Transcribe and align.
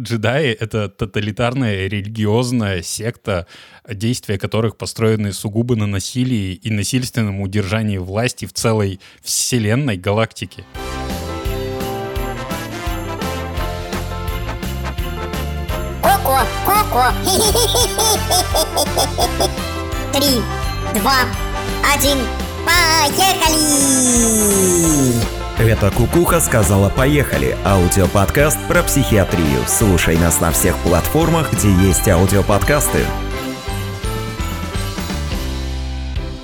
джедаи— 0.00 0.50
это 0.60 0.88
тоталитарная 0.88 1.86
религиозная 1.86 2.82
секта, 2.82 3.46
действия 3.88 4.38
которых 4.38 4.76
построены 4.76 5.32
сугубо 5.32 5.76
на 5.76 5.86
насилии 5.86 6.54
и 6.54 6.70
насильственном 6.70 7.40
удержании 7.40 7.98
власти 7.98 8.46
в 8.46 8.52
целой 8.52 9.00
вселенной 9.22 9.96
галактике. 9.96 10.64
Коко, 16.02 16.40
коко. 16.64 17.12
Три, 20.12 20.40
два, 20.94 21.24
один, 21.94 22.18
поехали! 22.66 23.50
Это 25.60 25.90
Кукуха 25.90 26.40
сказала 26.40 26.88
«Поехали»– 26.88 27.54
аудиоподкаст 27.66 28.58
про 28.66 28.82
психиатрию. 28.82 29.60
Слушай 29.66 30.16
нас 30.16 30.40
на 30.40 30.52
всех 30.52 30.74
платформах, 30.78 31.52
где 31.52 31.70
есть 31.70 32.08
аудиоподкасты. 32.08 33.00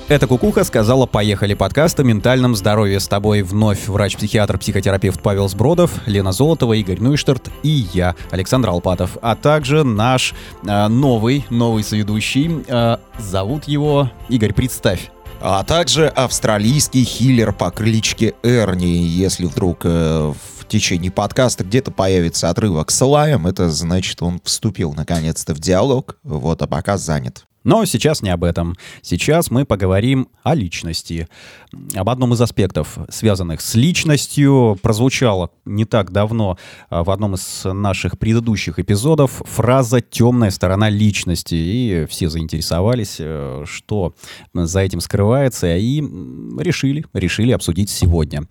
Это 0.07 0.27
Кукуха 0.27 0.63
сказала 0.63 1.07
«Поехали» 1.07 1.55
подкаст 1.55 1.99
о 1.99 2.03
ментальном 2.03 2.55
здоровье. 2.55 2.99
С 2.99 3.07
тобой 3.07 3.41
вновь 3.41 3.87
врач-психиатр-психотерапевт 3.87 5.19
Павел 5.23 5.49
Сбродов, 5.49 5.93
Лена 6.05 6.31
Золотова, 6.31 6.73
Игорь 6.73 6.99
Нуйштарт 6.99 7.49
и 7.63 7.87
я, 7.93 8.15
Александр 8.29 8.69
Алпатов. 8.69 9.17
А 9.23 9.35
также 9.35 9.83
наш 9.83 10.35
э, 10.63 10.87
новый, 10.89 11.43
новый 11.49 11.83
соведущий. 11.83 12.63
Э, 12.67 12.97
зовут 13.17 13.63
его... 13.63 14.11
Игорь, 14.29 14.53
представь 14.53 15.09
а 15.41 15.63
также 15.63 16.07
австралийский 16.07 17.03
хиллер 17.03 17.53
по 17.53 17.71
кличке 17.71 18.35
Эрни. 18.43 18.85
Если 18.85 19.45
вдруг 19.45 19.81
э, 19.83 20.33
в 20.59 20.67
течение 20.67 21.11
подкаста 21.11 21.63
где-то 21.63 21.91
появится 21.91 22.49
отрывок 22.49 22.91
с 22.91 23.05
лаем, 23.05 23.47
это 23.47 23.69
значит, 23.69 24.21
он 24.21 24.41
вступил 24.43 24.93
наконец-то 24.93 25.53
в 25.55 25.59
диалог, 25.59 26.17
вот, 26.23 26.61
а 26.61 26.67
пока 26.67 26.97
занят. 26.97 27.46
Но 27.67 27.83
сейчас 27.83 28.21
не 28.21 28.29
об 28.29 28.45
этом. 28.45 28.77
Сейчас 29.01 29.51
мы 29.51 29.65
поговорим 29.65 30.29
о 30.41 30.55
личности. 30.55 31.27
Об 31.95 32.09
одном 32.09 32.33
из 32.33 32.39
аспектов, 32.39 32.97
связанных 33.09 33.59
с 33.59 33.75
личностью, 33.75 34.79
прозвучало 34.81 35.51
не 35.65 35.83
так 35.83 36.13
давно 36.13 36.57
а, 36.89 37.03
в 37.03 37.11
одном 37.11 37.35
из 37.35 37.65
наших 37.65 38.17
предыдущих 38.17 38.79
эпизодов 38.79 39.41
фраза 39.45 39.99
«темная 39.99 40.49
сторона 40.49 40.89
личности». 40.89 41.55
И 41.55 42.05
все 42.09 42.29
заинтересовались, 42.29 43.17
э, 43.19 43.65
что 43.67 44.15
за 44.53 44.79
этим 44.79 45.01
скрывается, 45.01 45.75
и 45.75 45.99
решили, 45.99 47.03
решили 47.11 47.51
обсудить 47.51 47.89
сегодня. 47.89 48.43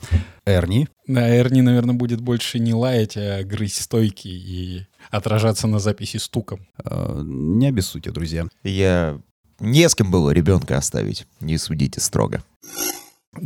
Эрни. 0.44 0.88
Да, 1.06 1.34
Эрни, 1.34 1.62
наверное, 1.62 1.94
будет 1.94 2.20
больше 2.20 2.58
не 2.58 2.74
лаять, 2.74 3.16
а 3.16 3.42
грызть 3.44 3.80
стойки 3.80 4.28
и 4.28 4.86
отражаться 5.10 5.66
на 5.66 5.78
записи 5.78 6.16
стуком. 6.18 6.66
Э, 6.84 7.22
не 7.24 7.66
обессудьте, 7.66 8.10
друзья. 8.10 8.46
Я 8.62 9.20
не 9.60 9.88
с 9.88 9.94
кем 9.94 10.10
было 10.10 10.30
ребенка 10.30 10.76
оставить, 10.76 11.26
не 11.40 11.58
судите 11.58 12.00
строго. 12.00 12.42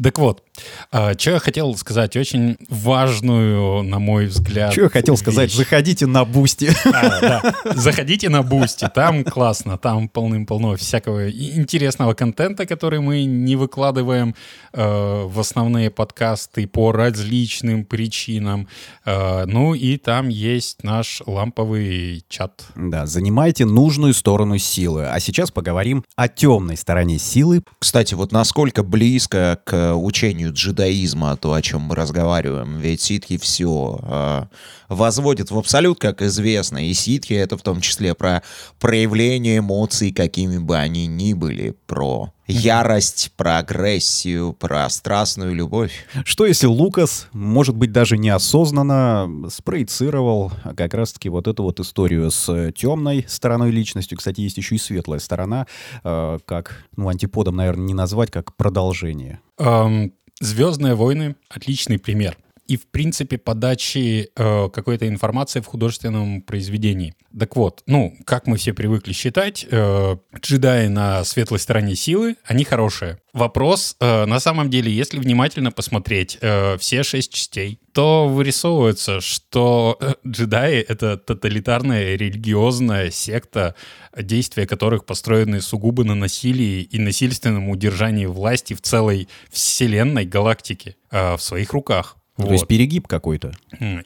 Так 0.03 0.19
вот, 0.19 0.44
что 0.91 1.30
я 1.30 1.39
хотел 1.39 1.77
сказать, 1.77 2.16
очень 2.16 2.56
важную, 2.69 3.83
на 3.83 3.98
мой 3.98 4.27
взгляд. 4.27 4.72
Что 4.72 4.83
я 4.83 4.89
хотел 4.89 5.14
вещь. 5.14 5.20
сказать, 5.20 5.53
заходите 5.53 6.06
на 6.06 6.25
Бусти. 6.25 6.70
А, 6.92 7.20
да. 7.20 7.55
Заходите 7.77 8.28
на 8.28 8.42
Бусти, 8.42 8.91
там 8.92 9.25
классно, 9.25 9.78
там 9.78 10.08
полным-полно 10.08 10.77
всякого 10.77 11.31
интересного 11.31 12.14
контента, 12.14 12.66
который 12.66 13.00
мы 13.00 13.25
не 13.25 13.56
выкладываем 13.56 14.34
э, 14.72 15.25
в 15.25 15.38
основные 15.38 15.91
подкасты 15.91 16.66
по 16.66 16.92
различным 16.92 17.84
причинам. 17.84 18.69
Э, 19.05 19.44
ну 19.47 19.75
и 19.75 19.97
там 19.97 20.28
есть 20.28 20.83
наш 20.83 21.22
ламповый 21.27 22.25
чат. 22.28 22.64
Да, 22.75 23.06
занимайте 23.06 23.64
нужную 23.64 24.14
сторону 24.14 24.58
силы. 24.58 25.06
А 25.06 25.20
сейчас 25.20 25.50
поговорим 25.50 26.05
о 26.16 26.28
темной 26.28 26.77
стороне 26.77 27.19
силы. 27.19 27.62
Кстати, 27.78 28.14
вот 28.14 28.33
насколько 28.33 28.83
близко 28.83 29.60
к 29.65 29.94
учению 29.94 30.50
джедаизма, 30.50 31.37
то, 31.37 31.53
о 31.53 31.62
чем 31.62 31.83
мы 31.83 31.94
разговариваем. 31.94 32.78
Ведь 32.78 33.00
ситхи 33.00 33.38
все 33.38 33.99
э, 34.03 34.43
возводят 34.88 35.50
в 35.50 35.59
абсолют, 35.59 35.99
как 35.99 36.22
известно. 36.22 36.87
И 36.87 36.94
ситхи— 36.94 37.33
это 37.34 37.56
в 37.56 37.62
том 37.62 37.81
числе 37.81 38.15
про 38.15 38.43
проявление 38.78 39.59
эмоций, 39.59 40.12
какими 40.12 40.59
бы 40.59 40.77
они 40.77 41.06
ни 41.06 41.33
были, 41.33 41.77
про 41.87 42.33
ярость, 42.50 43.33
про 43.37 43.59
агрессию, 43.59 44.53
про 44.53 44.88
страстную 44.91 45.55
любовь. 45.55 46.06
Что 46.25 46.47
если 46.47 46.67
Лукас, 46.67 47.28
может 47.32 47.77
быть, 47.77 47.93
даже 47.93 48.19
неосознанно 48.19 49.49
спроецировал 49.50 50.53
как 50.77 50.94
раз-таки 50.94 51.28
вот 51.28 51.47
эту 51.47 51.62
вот 51.62 51.81
историю 51.81 52.31
с 52.31 52.72
темной 52.72 53.25
стороной 53.28 53.71
личностью. 53.71 54.19
Кстати, 54.19 54.41
есть 54.41 54.56
еще 54.56 54.75
и 54.75 54.78
светлая 54.78 55.21
сторона, 55.21 55.67
э, 56.03 56.38
как, 56.44 56.84
ну, 56.97 57.09
антиподом, 57.09 57.56
наверное, 57.56 57.87
не 57.87 57.94
назвать, 57.94 58.31
как 58.31 58.56
продолжение. 58.56 59.41
Эм, 59.59 60.12
«Звездные 60.41 60.95
войны»— 60.95 61.37
отличный 61.49 61.99
пример— 61.99 62.37
и, 62.70 62.76
в 62.76 62.86
принципе, 62.86 63.36
подачи 63.36 64.31
э, 64.36 64.69
какой-то 64.72 65.08
информации 65.08 65.60
в 65.60 65.66
художественном 65.66 66.41
произведении. 66.41 67.16
Так 67.36 67.56
вот, 67.56 67.82
ну, 67.86 68.14
как 68.25 68.47
мы 68.47 68.58
все 68.58 68.72
привыкли 68.72 69.12
считать, 69.12 69.66
э, 69.69 70.16
джедаи 70.41 70.86
на 70.86 71.25
светлой 71.25 71.58
стороне 71.58 71.97
силы, 71.97 72.36
они 72.44 72.62
хорошие. 72.62 73.19
Вопрос, 73.32 73.97
э, 73.98 74.25
на 74.25 74.38
самом 74.38 74.70
деле, 74.70 74.92
если 74.92 75.19
внимательно 75.19 75.72
посмотреть 75.72 76.38
э, 76.41 76.78
все 76.78 77.03
шесть 77.03 77.34
частей, 77.34 77.81
то 77.92 78.28
вырисовывается, 78.28 79.20
что 79.20 79.98
э, 80.00 80.14
джедаи— 80.25 80.78
это 80.88 81.16
тоталитарная 81.16 82.14
религиозная 82.14 83.10
секта, 83.10 83.75
действия 84.16 84.64
которых 84.64 85.06
построены 85.06 85.60
сугубо 85.60 86.04
на 86.04 86.14
насилии 86.14 86.82
и 86.82 87.00
насильственном 87.00 87.69
удержании 87.69 88.26
власти 88.26 88.75
в 88.75 88.81
целой 88.81 89.28
вселенной 89.50 90.25
галактике 90.25 90.94
э, 91.10 91.34
в 91.37 91.42
своих 91.42 91.72
руках. 91.72 92.16
Вот. 92.37 92.47
То 92.47 92.53
есть 92.53 92.67
перегиб 92.67 93.07
какой-то. 93.07 93.53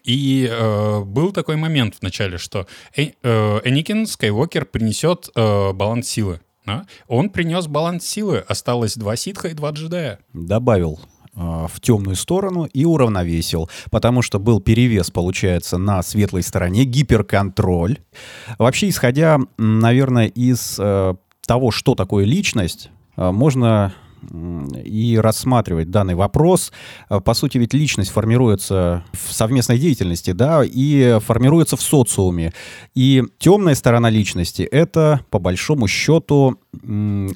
И 0.05 0.49
э, 0.51 1.01
был 1.05 1.33
такой 1.33 1.57
момент 1.57 1.97
в 1.97 2.03
начале, 2.03 2.39
что 2.39 2.67
э, 2.97 3.13
э, 3.23 3.61
Энакин 3.65 4.07
Скайуокер 4.07 4.65
принесет 4.65 5.29
э, 5.35 5.73
баланс 5.73 6.09
силы. 6.09 6.41
Да? 6.67 6.87
Он 7.09 7.31
принес 7.31 7.67
баланс 7.67 8.05
силы, 8.05 8.39
осталось 8.39 8.97
два 8.97 9.17
ситха 9.17 9.49
и 9.49 9.55
два 9.55 9.71
джедая. 9.71 10.19
Добавил 10.33 10.99
э, 11.37 11.67
в 11.71 11.81
темную 11.81 12.17
сторону 12.17 12.65
и 12.65 12.85
уравновесил, 12.85 13.69
потому 13.91 14.23
что 14.23 14.39
был 14.39 14.61
перевес, 14.61 15.11
получается, 15.11 15.79
на 15.79 16.03
светлой 16.03 16.43
стороне, 16.43 16.85
гиперконтроль. 16.85 17.99
Вообще, 18.59 18.89
исходя, 18.89 19.39
наверное, 19.59 20.27
из 20.27 20.77
э, 20.79 21.15
того, 21.47 21.71
что 21.71 21.95
такое 21.95 22.25
личность, 22.25 22.91
э, 23.17 23.31
можно 23.31 23.95
и 24.85 25.19
рассматривать 25.19 25.91
данный 25.91 26.15
вопрос. 26.15 26.73
Э, 27.11 27.21
по 27.21 27.35
сути, 27.35 27.59
ведь 27.59 27.75
личность 27.75 28.11
формируется 28.11 29.05
в 29.13 29.33
совместной 29.33 29.79
деятельности, 29.79 30.33
да, 30.33 30.63
и 30.65 31.19
формируется 31.21 31.77
в 31.77 31.83
социуме. 31.83 32.53
И 32.95 33.23
темная 33.39 33.75
сторона 33.75 34.11
личности— 34.11 34.63
это, 34.73 35.21
по 35.31 35.39
большому 35.39 35.89
счету, 35.89 36.59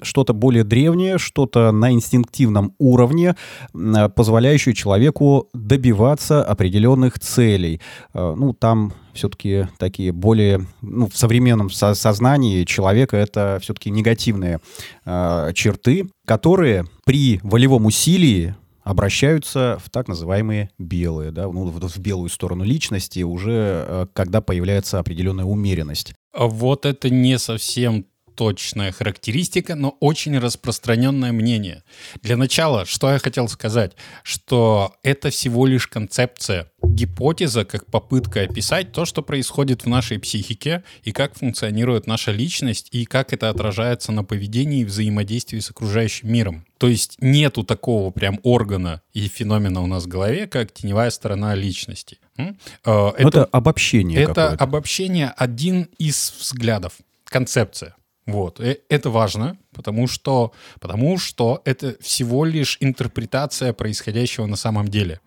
что-то 0.02 0.32
более 0.32 0.64
древнее, 0.64 1.18
что-то 1.18 1.72
на 1.72 1.92
инстинктивном 1.92 2.74
уровне, 2.78 3.36
позволяющее 3.72 4.74
человеку 4.74 5.48
добиваться 5.52 6.44
определенных 6.44 7.18
целей. 7.18 7.80
Э, 8.14 8.34
ну, 8.36 8.52
там 8.52 8.92
все-таки 9.18 9.68
такие 9.78 10.12
более, 10.12 10.66
ну, 10.80 11.08
в 11.08 11.16
современном 11.16 11.70
со 11.70 11.94
сознании 11.94 12.64
человека 12.64 13.16
это 13.16 13.58
все-таки 13.60 13.90
негативные 13.90 14.60
э, 15.04 15.52
черты, 15.54 16.08
которые 16.26 16.86
при 17.04 17.40
волевом 17.42 17.86
усилии 17.86 18.54
обращаются 18.82 19.78
в 19.84 19.90
так 19.90 20.08
называемые 20.08 20.70
белые, 20.78 21.30
да, 21.30 21.46
ну, 21.46 21.66
в 21.66 21.98
белую 21.98 22.30
сторону 22.30 22.64
личности 22.64 23.20
уже, 23.20 23.84
э, 23.86 24.06
когда 24.14 24.40
появляется 24.40 24.98
определенная 24.98 25.44
умеренность. 25.44 26.14
А 26.32 26.46
вот 26.46 26.86
это 26.86 27.10
не 27.10 27.38
совсем 27.38 28.06
точная 28.38 28.92
характеристика, 28.92 29.74
но 29.74 29.96
очень 29.98 30.38
распространенное 30.38 31.32
мнение. 31.32 31.82
Для 32.22 32.36
начала, 32.36 32.86
что 32.86 33.10
я 33.10 33.18
хотел 33.18 33.48
сказать, 33.48 33.96
что 34.22 34.94
это 35.02 35.30
всего 35.30 35.66
лишь 35.66 35.88
концепция, 35.88 36.70
гипотеза, 36.80 37.64
как 37.64 37.86
попытка 37.86 38.42
описать 38.42 38.92
то, 38.92 39.06
что 39.06 39.22
происходит 39.22 39.82
в 39.82 39.88
нашей 39.88 40.20
психике 40.20 40.84
и 41.02 41.10
как 41.10 41.34
функционирует 41.34 42.06
наша 42.06 42.30
личность 42.30 42.90
и 42.92 43.06
как 43.06 43.32
это 43.32 43.50
отражается 43.50 44.12
на 44.12 44.22
поведении 44.22 44.82
и 44.82 44.84
взаимодействии 44.84 45.58
с 45.58 45.70
окружающим 45.70 46.32
миром. 46.32 46.64
То 46.78 46.86
есть 46.86 47.16
нету 47.20 47.64
такого 47.64 48.12
прям 48.12 48.38
органа 48.44 49.02
и 49.14 49.26
феномена 49.26 49.82
у 49.82 49.88
нас 49.88 50.04
в 50.04 50.06
голове, 50.06 50.46
как 50.46 50.72
теневая 50.72 51.10
сторона 51.10 51.56
личности. 51.56 52.20
Э, 52.36 52.52
это, 52.84 53.26
это 53.26 53.44
обобщение. 53.46 54.22
Это 54.22 54.50
обобщение 54.50 55.34
один 55.36 55.88
из 55.98 56.32
взглядов 56.38 56.92
концепция. 57.24 57.96
Вот. 58.28 58.60
Э, 58.60 58.76
это 58.90 59.08
важно, 59.08 59.56
потому 59.78 60.08
что, 60.08 60.52
потому 60.80 61.18
что 61.18 61.62
это 61.64 61.94
всего 62.00 62.44
лишь 62.44 62.78
интерпретация 62.80 63.72
происходящего 63.72 64.46
на 64.46 64.56
самом 64.56 64.88
деле. 64.88 65.20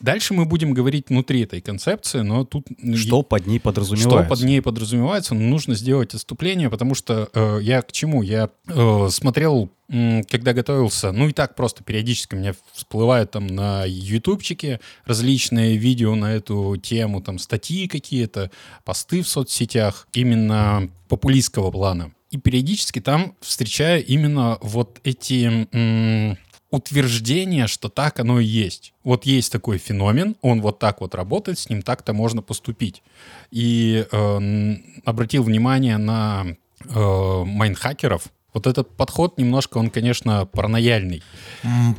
Дальше 0.00 0.34
мы 0.34 0.46
будем 0.46 0.74
говорить 0.74 1.10
внутри 1.10 1.42
этой 1.42 1.60
концепции, 1.60 2.22
но 2.22 2.44
тут... 2.44 2.66
Что 2.96 3.22
под 3.22 3.46
ней 3.46 3.60
подразумевается? 3.60 4.18
Что 4.18 4.28
под 4.28 4.40
ней 4.40 4.60
подразумевается, 4.60 5.34
но 5.36 5.42
нужно 5.42 5.76
сделать 5.76 6.12
отступление, 6.12 6.68
потому 6.70 6.96
что 6.96 7.28
э, 7.32 7.60
я 7.62 7.82
к 7.82 7.92
чему? 7.92 8.22
Я 8.22 8.50
э, 8.66 9.08
смотрел, 9.10 9.70
когда 9.88 10.52
готовился, 10.52 11.12
ну 11.12 11.28
и 11.28 11.32
так 11.32 11.54
просто 11.54 11.84
периодически 11.84 12.34
у 12.34 12.38
меня 12.38 12.54
всплывают 12.72 13.30
там 13.30 13.46
на 13.46 13.84
ютубчике 13.86 14.80
различные 15.04 15.76
видео 15.76 16.16
на 16.16 16.32
эту 16.32 16.76
тему, 16.82 17.22
там 17.22 17.38
статьи 17.38 17.86
какие-то, 17.86 18.50
посты 18.84 19.22
в 19.22 19.28
соцсетях 19.28 20.08
именно 20.12 20.90
популистского 21.08 21.70
плана. 21.70 22.12
И 22.30 22.36
периодически 22.36 23.00
там 23.00 23.36
встречаю 23.84 24.04
именно 24.06 24.58
вот 24.62 25.00
эти 25.04 25.66
м, 25.72 26.38
утверждение, 26.70 27.66
что 27.66 27.88
так 27.88 28.18
оно 28.20 28.40
и 28.40 28.44
есть. 28.44 28.94
Вот 29.04 29.26
есть 29.26 29.52
такой 29.52 29.78
феномен, 29.78 30.36
он 30.42 30.60
вот 30.60 30.78
так 30.78 31.00
вот 31.00 31.14
работает, 31.14 31.58
с 31.58 31.68
ним 31.68 31.82
так-то 31.82 32.12
можно 32.12 32.42
поступить. 32.42 33.02
И 33.50 34.06
э, 34.10 34.74
обратил 35.04 35.42
внимание 35.42 35.98
на 35.98 36.46
э, 36.84 37.44
mind 37.44 37.68
хакеров. 37.68 38.22
Вот 38.54 38.66
этот 38.66 38.96
подход 38.96 39.38
немножко, 39.38 39.78
он, 39.78 39.90
конечно, 39.90 40.46
паранояльный. 40.46 41.22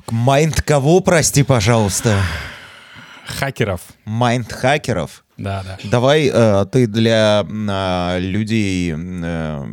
Mind 0.09 0.61
кого, 0.61 1.01
прости, 1.01 1.43
пожалуйста? 1.43 2.21
Хакеров. 3.25 3.81
Mind 4.05 4.51
хакеров? 4.51 5.25
Да, 5.37 5.63
да. 5.63 5.77
Давай 5.83 6.29
э, 6.33 6.65
ты 6.71 6.87
для 6.87 7.45
а, 7.45 8.17
людей, 8.19 8.93
э, 8.95 9.65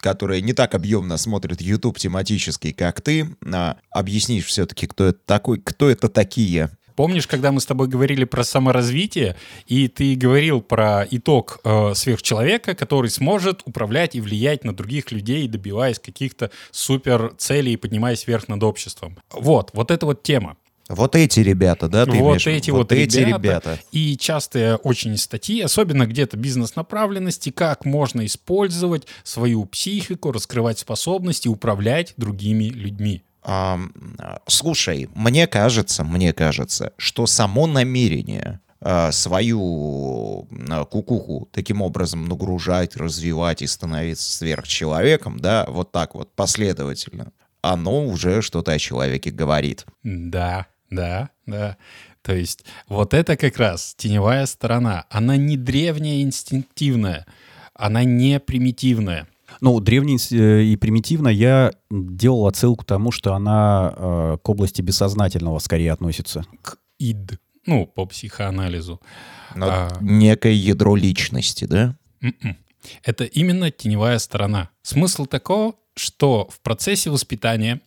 которые 0.00 0.42
не 0.42 0.52
так 0.52 0.74
объемно 0.74 1.16
смотрят 1.16 1.60
YouTube 1.60 1.98
тематический, 1.98 2.72
как 2.72 3.00
ты, 3.00 3.36
а, 3.52 3.76
объяснишь 3.90 4.46
все-таки, 4.46 4.86
кто 4.86 5.06
это 5.06 5.18
такой, 5.26 5.60
кто 5.60 5.90
это 5.90 6.08
такие. 6.08 6.70
Помнишь, 6.98 7.28
когда 7.28 7.52
мы 7.52 7.60
с 7.60 7.66
тобой 7.66 7.86
говорили 7.86 8.24
про 8.24 8.42
саморазвитие, 8.42 9.36
и 9.68 9.86
ты 9.86 10.16
говорил 10.16 10.60
про 10.60 11.06
итог 11.08 11.60
э, 11.62 11.92
сверхчеловека, 11.94 12.74
который 12.74 13.08
сможет 13.08 13.62
управлять 13.66 14.16
и 14.16 14.20
влиять 14.20 14.64
на 14.64 14.74
других 14.74 15.12
людей, 15.12 15.46
добиваясь 15.46 16.00
каких-то 16.00 16.50
супер 16.72 17.34
целей 17.38 17.74
и 17.74 17.76
поднимаясь 17.76 18.26
вверх 18.26 18.48
над 18.48 18.64
обществом. 18.64 19.16
Вот, 19.30 19.70
вот 19.74 19.92
эта 19.92 20.06
вот 20.06 20.24
тема. 20.24 20.56
Вот 20.88 21.14
эти 21.16 21.40
ребята, 21.40 21.88
да? 21.88 22.06
Ты 22.06 22.12
вот 22.12 22.18
имеешь 22.18 22.46
эти 22.46 22.70
вот, 22.70 22.92
эти 22.92 23.18
ребята, 23.18 23.36
ребята. 23.36 23.78
И 23.92 24.16
частые 24.16 24.76
очень 24.76 25.16
статьи, 25.18 25.60
особенно 25.60 26.06
где-то 26.06 26.38
бизнес-направленности, 26.38 27.50
как 27.50 27.84
можно 27.84 28.24
использовать 28.24 29.06
свою 29.22 29.66
психику, 29.66 30.32
раскрывать 30.32 30.78
способности, 30.78 31.46
управлять 31.46 32.14
другими 32.16 32.64
людьми. 32.64 33.22
А, 33.42 33.78
слушай, 34.46 35.08
мне 35.14 35.46
кажется, 35.46 36.04
мне 36.04 36.32
кажется, 36.32 36.92
что 36.96 37.26
само 37.26 37.66
намерение 37.66 38.60
а, 38.80 39.12
свою 39.12 40.46
а, 40.70 40.84
кукуху 40.84 41.48
таким 41.52 41.82
образом 41.82 42.26
нагружать, 42.26 42.96
развивать 42.96 43.60
и 43.62 43.66
становиться 43.66 44.30
сверхчеловеком, 44.38 45.38
да, 45.38 45.66
вот 45.68 45.92
так 45.92 46.14
вот 46.14 46.32
последовательно, 46.34 47.32
оно 47.60 48.06
уже 48.06 48.40
что-то 48.40 48.72
о 48.72 48.78
человеке 48.78 49.30
говорит. 49.30 49.84
Да, 50.02 50.66
да, 50.90 51.30
да. 51.46 51.76
То 52.22 52.34
есть 52.34 52.64
вот 52.88 53.14
это 53.14 53.36
как 53.36 53.56
раз 53.58 53.94
теневая 53.96 54.46
сторона. 54.46 55.06
Она 55.10 55.36
не 55.36 55.56
древняя 55.56 56.22
инстинктивная, 56.22 57.26
она 57.74 58.04
не 58.04 58.40
примитивная. 58.40 59.26
Ну, 59.60 59.80
древне 59.80 60.16
э, 60.30 60.62
и 60.62 60.76
примитивно 60.76 61.28
я 61.28 61.72
делал 61.90 62.46
отсылку 62.46 62.84
к 62.84 62.86
тому, 62.86 63.10
что 63.10 63.34
она 63.34 63.94
э, 63.96 64.36
к 64.42 64.48
области 64.48 64.82
бессознательного 64.82 65.58
скорее 65.58 65.92
относится. 65.92 66.44
К 66.62 66.76
ид, 66.98 67.40
ну, 67.66 67.86
по 67.86 68.04
психоанализу. 68.06 69.00
Но 69.54 69.66
А. 69.66 69.98
некое 70.00 70.52
ядро 70.52 70.94
личности, 70.96 71.64
да? 71.64 71.96
М-м. 72.20 72.56
Это 73.02 73.24
именно 73.24 73.70
теневая 73.70 74.18
сторона. 74.18 74.70
Смысл 74.82 75.26
такого, 75.26 75.74
что 75.98 76.48
в 76.50 76.60
процессе 76.60 77.10
воспитания 77.10 77.80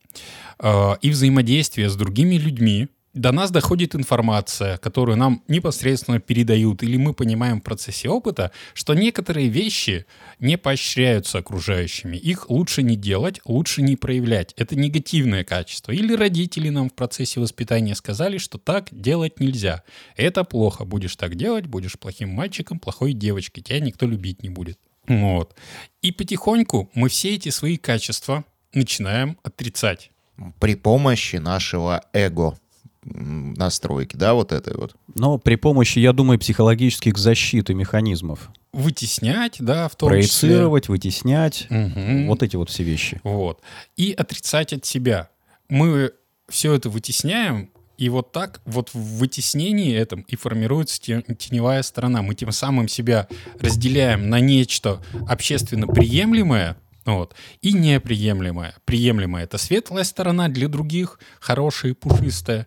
э, 0.60 0.96
и 1.02 1.10
взаимодействия 1.10 1.90
с 1.90 1.96
другими 1.96 2.36
людьми 2.36 2.90
до 3.14 3.32
нас 3.32 3.52
доходит 3.52 3.94
информация, 3.94 4.78
которую 4.78 5.18
нам 5.18 5.44
непосредственно 5.48 6.20
передают, 6.20 6.82
или 6.82 6.96
мы 6.96 7.14
понимаем 7.14 7.60
в 7.60 7.64
процессе 7.64 8.08
опыта, 8.08 8.52
что 8.74 8.94
некоторые 8.94 9.50
вещи 9.50 10.06
не 10.40 10.58
поощряются 10.58 11.40
окружающими. 11.40 12.16
Их 12.16 12.50
лучше 12.50 12.84
не 12.84 12.96
делать, 12.96 13.42
лучше 13.46 13.82
не 13.82 13.98
проявлять. 13.98 14.54
Это 14.56 14.76
негативное 14.76 15.44
качество. 15.44 15.92
Или 15.92 16.16
родители 16.16 16.70
нам 16.70 16.90
в 16.90 16.94
процессе 16.94 17.40
воспитания 17.40 17.96
сказали, 17.96 18.38
что 18.38 18.58
так 18.58 18.88
делать 18.92 19.40
нельзя. 19.40 19.84
Это 20.16 20.44
плохо. 20.44 20.86
Будешь 20.86 21.16
так 21.16 21.36
делать, 21.36 21.66
будешь 21.68 22.00
плохим 22.00 22.30
мальчиком, 22.30 22.80
плохой 22.80 23.14
девочкой. 23.14 23.64
Тебя 23.64 23.80
никто 23.82 24.08
любить 24.08 24.42
не 24.42 24.50
будет. 24.50 24.80
Вот. 25.20 25.56
И 26.02 26.12
потихоньку 26.12 26.90
мы 26.94 27.10
все 27.10 27.36
эти 27.36 27.50
свои 27.50 27.78
качества 27.78 28.46
начинаем 28.74 29.38
отрицать. 29.44 30.12
При 30.60 30.76
помощи 30.76 31.36
нашего 31.36 32.04
эго 32.14 32.58
настройки, 33.04 34.16
да, 34.16 34.34
вот 34.34 34.52
этой 34.52 34.76
вот. 34.76 34.96
Но 35.16 35.38
при 35.38 35.56
помощи, 35.56 36.00
я 36.00 36.14
думаю, 36.14 36.40
психологических 36.40 37.18
защит 37.18 37.70
и 37.70 37.74
механизмов. 37.74 38.52
Вытеснять, 38.74 39.58
да, 39.60 39.88
в 39.90 39.96
том 39.96 40.10
числе. 40.10 40.20
Проецировать, 40.20 40.88
вытеснять. 40.88 41.68
Мгм. 41.70 42.28
Вот 42.28 42.44
эти 42.44 42.56
вот 42.56 42.70
все 42.70 42.84
вещи. 42.84 43.20
Вот. 43.24 43.62
И 43.98 44.14
отрицать 44.14 44.74
от 44.74 44.86
себя. 44.86 45.30
Мы 45.68 46.12
все 46.48 46.74
это 46.74 46.90
вытесняем, 46.90 47.72
и 48.02 48.10
вот 48.10 48.32
так 48.32 48.62
вот 48.66 48.90
в 48.96 49.20
вытеснении 49.20 49.96
этом 49.96 50.22
и 50.22 50.36
формируется 50.36 51.00
те- 51.00 51.22
теневая 51.38 51.84
сторона. 51.84 52.24
Мы 52.24 52.34
тем 52.34 52.52
самым 52.52 52.88
себя 52.88 53.28
разделяем 53.60 54.28
на 54.28 54.40
нечто 54.40 55.04
общественно 55.28 55.86
приемлемое, 55.86 56.78
вот, 57.06 57.36
и 57.62 57.74
неприемлемое. 57.74 58.74
Приемлемое— 58.86 59.44
это 59.46 59.60
светлая 59.60 60.04
сторона 60.04 60.50
для 60.50 60.68
других, 60.68 61.20
хорошая 61.40 61.92
и 61.92 61.94
пушистая. 61.94 62.66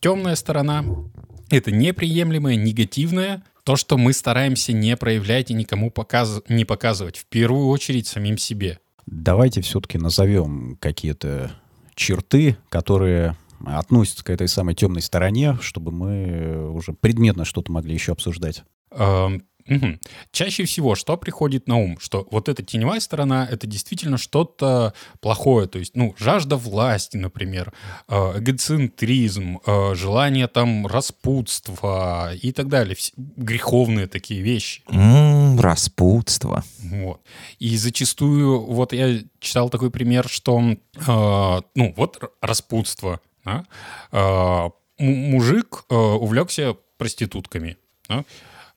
Темная 0.00 0.34
сторона— 0.34 0.84
это 1.48 1.70
неприемлемое, 1.70 2.56
негативное, 2.56 3.44
то, 3.62 3.76
что 3.76 3.96
мы 3.96 4.12
стараемся 4.12 4.72
не 4.72 4.96
проявлять 4.96 5.52
и 5.52 5.54
никому 5.54 5.90
показ- 5.90 6.42
не 6.48 6.64
показывать. 6.64 7.18
В 7.18 7.26
первую 7.26 7.68
очередь 7.68 8.08
самим 8.08 8.36
себе. 8.36 8.80
Давайте 9.06 9.60
все-таки 9.60 9.98
назовем 9.98 10.76
какие-то 10.80 11.52
черты, 11.94 12.56
которые 12.68 13.36
относятся 13.66 14.24
к 14.24 14.30
этой 14.30 14.48
самой 14.48 14.74
темной 14.74 15.02
стороне, 15.02 15.58
чтобы 15.60 15.92
мы 15.92 16.70
уже 16.72 16.92
предметно 16.92 17.44
что-то 17.44 17.72
могли 17.72 17.94
еще 17.94 18.12
обсуждать. 18.12 18.64
Мгм. 19.66 20.00
Чаще 20.32 20.64
всего 20.64 20.94
что 20.94 21.16
приходит 21.16 21.68
на 21.68 21.76
ум? 21.76 21.96
Что 22.00 22.26
вот 22.30 22.48
эта 22.48 22.64
теневая 22.64 22.98
сторона— 23.00 23.46
это 23.50 23.66
действительно 23.66 24.18
что-то 24.18 24.92
плохое. 25.20 25.68
То 25.68 25.78
есть, 25.78 25.94
ну, 25.94 26.14
жажда 26.18 26.56
власти, 26.56 27.16
например, 27.16 27.72
э, 28.08 28.38
эгоцентризм, 28.38 29.60
э, 29.64 29.94
желание 29.94 30.48
там 30.48 30.86
распутства 30.88 32.34
и 32.34 32.52
так 32.52 32.68
далее. 32.68 32.96
Вс- 32.96 33.12
Греховные 33.16 34.08
такие 34.08 34.42
вещи. 34.42 34.82
М, 34.88 35.60
распутство. 35.60 36.64
Вот. 36.82 37.20
И 37.60 37.76
зачастую, 37.76 38.64
вот 38.66 38.92
я 38.92 39.20
читал 39.38 39.70
такой 39.70 39.90
пример, 39.90 40.28
что, 40.28 40.60
э, 40.60 40.76
ну, 41.76 41.94
вот 41.96 42.32
распутство. 42.40 43.20
Да, 43.44 43.64
м- 44.98 45.30
мужик 45.30 45.84
э, 45.90 45.94
увлекся 45.94 46.76
проститутками. 46.96 47.76
да. 48.08 48.24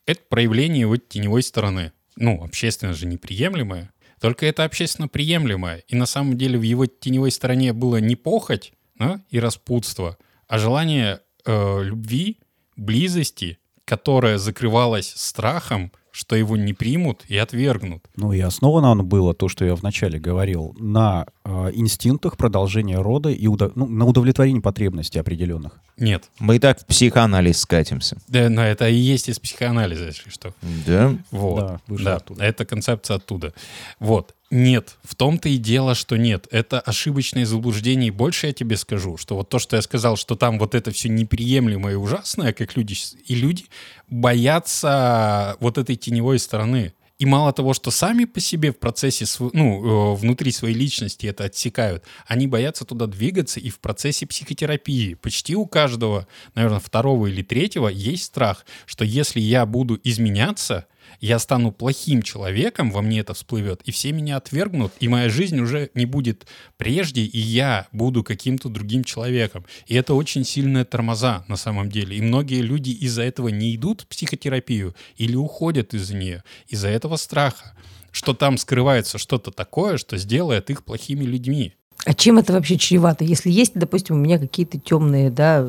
Это 0.06 0.22
проявление 0.30 0.82
его 0.82 0.98
теневой 0.98 1.42
стороны. 1.42 1.92
Ну, 2.16 2.44
общественно 2.44 2.94
же 2.94 3.08
неприемлемое. 3.08 3.92
Только 4.22 4.46
это 4.46 4.64
общественно 4.64 5.08
приемлемое. 5.08 5.84
И 5.88 5.96
на 5.96 6.06
самом 6.06 6.38
деле 6.38 6.58
в 6.60 6.62
его 6.62 6.86
теневой 6.86 7.32
стороне 7.32 7.74
было 7.74 7.98
не 7.98 8.16
похоть 8.16 8.74
да, 9.00 9.22
и 9.30 9.40
распутство, 9.40 10.18
а 10.48 10.58
желание 10.60 11.22
э, 11.46 11.84
любви, 11.84 12.38
близости, 12.76 13.58
которое 13.84 14.38
закрывалось 14.38 15.12
страхом, 15.16 15.92
что 16.16 16.38
его 16.38 16.56
не 16.56 16.74
примут 16.74 17.26
и 17.28 17.36
отвергнут. 17.38 18.02
Ну 18.16 18.32
и 18.32 18.40
основано 18.40 18.92
оно 18.92 19.04
было, 19.04 19.34
то, 19.34 19.50
что 19.50 19.66
я 19.66 19.76
вначале 19.76 20.18
говорил, 20.18 20.74
на 20.80 21.26
э, 21.44 21.72
инстинктах 21.74 22.38
продолжения 22.38 22.98
рода 23.02 23.30
и 23.30 23.46
удо- 23.48 23.74
ну, 23.76 23.86
на 23.86 24.06
удовлетворении 24.06 24.62
потребностей 24.62 25.20
определенных. 25.20 25.74
Нет. 25.98 26.30
Мы 26.40 26.56
и 26.56 26.60
так 26.60 26.80
в 26.80 26.86
психоанализ 26.86 27.60
скатимся. 27.60 28.18
Да, 28.30 28.48
но 28.50 28.64
это 28.64 28.88
и 28.88 28.96
есть 28.96 29.28
из 29.28 29.40
психоанализа, 29.40 30.06
если 30.06 30.30
что. 30.30 30.54
Да? 30.88 31.16
Вот. 31.32 31.60
Да, 31.60 31.80
Да, 31.88 32.16
оттуда. 32.16 32.44
это 32.46 32.66
концепция 32.66 33.18
оттуда. 33.18 33.54
Вот. 34.00 34.34
Нет, 34.56 35.00
в 35.04 35.16
том-то 35.16 35.50
и 35.50 35.58
дело, 35.58 35.96
что 35.96 36.16
нет. 36.16 36.48
Это 36.50 36.80
ошибочное 36.80 37.46
заблуждение. 37.46 38.08
И 38.08 38.12
больше 38.12 38.48
я 38.48 38.54
тебе 38.54 38.78
скажу, 38.78 39.18
что 39.18 39.36
вот 39.36 39.50
то, 39.50 39.60
что 39.60 39.76
я 39.76 39.82
сказал, 39.82 40.16
что 40.16 40.36
там 40.36 40.60
вот 40.60 40.76
это 40.76 40.92
все 40.92 41.10
неприемлемое 41.10 41.94
и 41.94 41.98
ужасное, 41.98 42.54
как 42.54 42.78
люди... 42.78 42.96
И 43.26 43.36
люди 43.36 43.66
боятся 44.08 45.58
вот 45.60 45.78
этой 45.78 45.98
теневой 45.98 46.40
стороны. 46.40 46.94
И 47.20 47.26
мало 47.26 47.52
того, 47.52 47.74
что 47.74 47.92
сами 47.92 48.24
по 48.24 48.40
себе 48.40 48.72
в 48.72 48.80
процессе, 48.80 49.26
ну, 49.52 50.14
э, 50.14 50.16
внутри 50.16 50.54
своей 50.54 50.74
личности 50.74 51.28
это 51.28 51.44
отсекают, 51.44 52.06
они 52.26 52.48
боятся 52.48 52.86
туда 52.86 53.08
двигаться 53.08 53.60
и 53.60 53.70
в 53.70 53.80
процессе 53.80 54.26
психотерапии. 54.26 55.16
Почти 55.16 55.58
у 55.58 55.66
каждого, 55.66 56.28
наверное, 56.56 56.80
второго 56.80 57.28
или 57.28 57.44
третьего 57.44 57.90
есть 57.90 58.24
страх, 58.24 58.66
что 58.86 59.04
если 59.04 59.42
я 59.42 59.66
буду 59.66 60.00
изменяться, 60.02 60.88
я 61.20 61.40
стану 61.40 61.72
плохим 61.72 62.22
человеком, 62.22 62.92
во 62.92 63.02
мне 63.02 63.20
это 63.20 63.34
всплывет, 63.34 63.82
и 63.86 63.92
все 63.92 64.12
меня 64.12 64.38
отвергнут, 64.38 64.94
и 65.00 65.08
моя 65.08 65.30
жизнь 65.30 65.60
уже 65.60 65.90
не 65.94 66.06
будет 66.06 66.48
прежде, 66.78 67.22
и 67.22 67.40
я 67.40 67.88
буду 67.92 68.24
каким-то 68.24 68.70
другим 68.70 69.04
человеком. 69.04 69.66
И 69.88 69.96
это 69.96 70.14
очень 70.14 70.44
сильные 70.44 70.86
тормоза 70.86 71.46
на 71.48 71.56
самом 71.56 71.90
деле. 71.90 72.18
И 72.18 72.22
многие 72.22 72.62
люди 72.62 72.92
из-за 72.92 73.24
этого 73.24 73.50
не 73.50 73.76
идут 73.76 74.02
в 74.02 74.08
психотерапию 74.08 74.96
или 75.18 75.36
уходят 75.36 75.94
из-за 75.94 76.16
нее, 76.16 76.44
из-за 76.68 76.90
этого 76.90 77.16
страха, 77.18 77.76
что 78.12 78.34
там 78.34 78.58
скрывается 78.58 79.18
что-то 79.18 79.52
такое, 79.52 79.98
что 79.98 80.18
сделает 80.18 80.70
их 80.70 80.84
плохими 80.84 81.24
людьми. 81.24 81.74
А 82.04 82.14
чем 82.14 82.38
это 82.38 82.54
вообще 82.54 82.78
чревато? 82.78 83.24
Если 83.24 83.50
есть, 83.50 83.72
допустим, 83.74 84.16
у 84.18 84.20
меня 84.20 84.38
какие-то 84.38 84.78
темные, 84.80 85.32
да, 85.32 85.66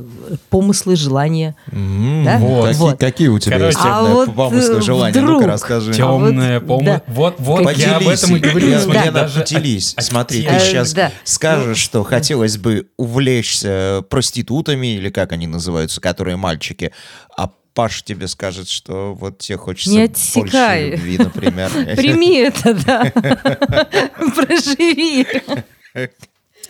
помыслы, 0.50 0.94
желания. 0.94 1.56
М, 1.72 2.24
Да? 2.26 2.36
вот. 2.38 2.64
Какие, 2.66 2.80
Вот. 2.82 3.00
какие 3.00 3.28
у 3.28 3.38
тебя 3.38 3.52
Короче, 3.56 3.66
есть 3.68 3.78
А 3.80 3.98
темные 4.00 4.12
вот, 4.14 4.34
помыслы, 4.34 4.76
э, 4.76 4.80
желания? 4.82 5.12
вдруг. 5.18 5.30
Ну-ка, 5.40 5.46
расскажи. 5.46 5.94
Тем- 5.94 6.06
Темная 6.06 6.60
вот, 6.60 6.66
помощь. 6.68 6.84
да. 6.86 7.02
Вот, 7.06 7.34
вот 7.38 7.72
я 7.78 7.96
об 7.96 8.06
этом 8.08 8.36
и 8.36 8.38
говорю. 8.38 8.68
Я- 8.68 8.80
Смотри, 8.80 9.00
я- 9.06 9.10
даже- 9.12 9.40
поделись. 9.40 9.94
а- 9.96 10.02
Смотри, 10.02 10.42
ты 10.42 10.48
а- 10.48 10.60
сейчас 10.60 10.92
да. 10.92 11.10
скажешь, 11.24 11.78
что 11.78 12.04
хотелось 12.04 12.58
бы 12.58 12.86
увлечься 12.98 14.04
проститутами, 14.10 14.96
или 14.96 15.08
как 15.08 15.32
они 15.32 15.46
называются, 15.46 16.02
которые 16.02 16.36
мальчики, 16.36 16.92
а 17.34 17.50
Паш 17.72 18.02
тебе 18.04 18.26
скажет, 18.26 18.68
что 18.70 19.14
вот 19.14 19.36
тебе 19.38 19.58
хочется 19.58 19.90
Не 19.90 20.06
больше 20.06 20.12
отсекай. 20.14 20.90
любви, 20.92 21.18
например. 21.18 21.70
Прими 21.96 22.36
это, 22.38 22.72
да. 22.74 23.12
Проживи. 24.34 25.26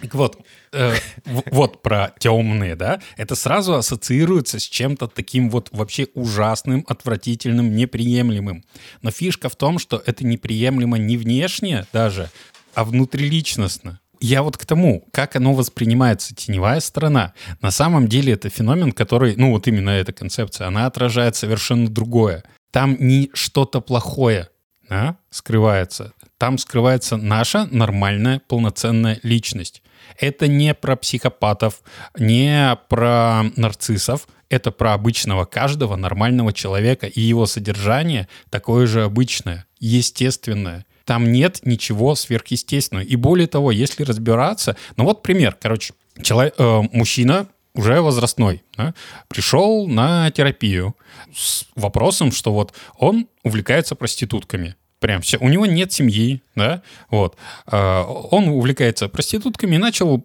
Так 0.00 0.14
вот, 0.14 0.44
э, 0.72 0.94
вот 1.24 1.82
про 1.82 2.12
темные, 2.18 2.76
да, 2.76 3.00
это 3.16 3.34
сразу 3.34 3.74
ассоциируется 3.74 4.58
с 4.58 4.62
чем-то 4.62 5.08
таким 5.08 5.48
вот 5.48 5.70
вообще 5.72 6.08
ужасным, 6.14 6.84
отвратительным, 6.86 7.74
неприемлемым. 7.74 8.64
Но 9.02 9.10
фишка 9.10 9.48
в 9.48 9.56
том, 9.56 9.78
что 9.78 10.02
это 10.04 10.26
неприемлемо 10.26 10.98
не 10.98 11.16
внешне 11.16 11.86
даже, 11.92 12.30
а 12.74 12.84
внутриличностно. 12.84 14.00
Я 14.20 14.42
вот 14.42 14.56
к 14.56 14.64
тому, 14.64 15.06
как 15.12 15.36
оно 15.36 15.54
воспринимается, 15.54 16.34
теневая 16.34 16.80
сторона. 16.80 17.32
На 17.60 17.70
самом 17.70 18.08
деле 18.08 18.32
это 18.32 18.50
феномен, 18.50 18.92
который, 18.92 19.36
ну 19.36 19.50
вот 19.50 19.66
именно 19.66 19.90
эта 19.90 20.12
концепция, 20.12 20.66
она 20.66 20.86
отражает 20.86 21.36
совершенно 21.36 21.88
другое. 21.88 22.44
Там 22.70 22.96
не 22.98 23.30
что-то 23.34 23.80
плохое, 23.80 24.48
да, 24.88 25.16
скрывается. 25.30 26.12
Там 26.38 26.58
скрывается 26.58 27.16
наша 27.16 27.66
нормальная, 27.70 28.42
полноценная 28.46 29.18
личность. 29.22 29.82
Это 30.18 30.46
не 30.48 30.74
про 30.74 30.96
психопатов, 30.96 31.80
не 32.18 32.78
про 32.88 33.44
нарциссов, 33.56 34.28
это 34.48 34.70
про 34.70 34.92
обычного 34.94 35.44
каждого 35.44 35.96
нормального 35.96 36.52
человека, 36.52 37.06
и 37.06 37.20
его 37.20 37.46
содержание 37.46 38.28
такое 38.50 38.86
же 38.86 39.02
обычное, 39.02 39.66
естественное. 39.80 40.86
Там 41.04 41.32
нет 41.32 41.60
ничего 41.64 42.14
сверхъестественного. 42.14 43.04
И 43.04 43.16
более 43.16 43.46
того, 43.46 43.70
если 43.70 44.02
разбираться, 44.02 44.76
ну 44.96 45.04
вот 45.04 45.22
пример, 45.22 45.56
короче, 45.60 45.94
человек, 46.22 46.54
э, 46.58 46.82
мужчина 46.92 47.48
уже 47.74 48.00
возрастной, 48.00 48.62
да, 48.76 48.94
пришел 49.28 49.86
на 49.86 50.30
терапию 50.30 50.96
с 51.34 51.66
вопросом, 51.74 52.32
что 52.32 52.52
вот 52.52 52.72
он 52.98 53.28
увлекается 53.42 53.94
проститутками. 53.94 54.76
Прям 55.06 55.22
все. 55.22 55.38
У 55.38 55.48
него 55.48 55.66
нет 55.66 55.92
семьи, 55.92 56.42
да, 56.56 56.82
вот. 57.12 57.36
Э, 57.70 58.02
Он 58.02 58.48
увлекается 58.48 59.08
проститутками 59.08 59.76
и 59.76 59.78
начал 59.78 60.20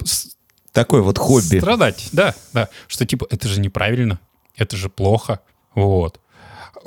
Такое 0.71 1.03
вот 1.03 1.19
хобби. 1.19 1.59
страдать, 1.59 2.09
да, 2.13 2.33
да, 2.51 2.67
что 2.87 3.05
типа 3.05 3.27
это 3.29 3.47
же 3.47 3.59
неправильно, 3.59 4.19
это 4.55 4.75
же 4.75 4.89
плохо, 4.89 5.41
вот. 5.75 6.19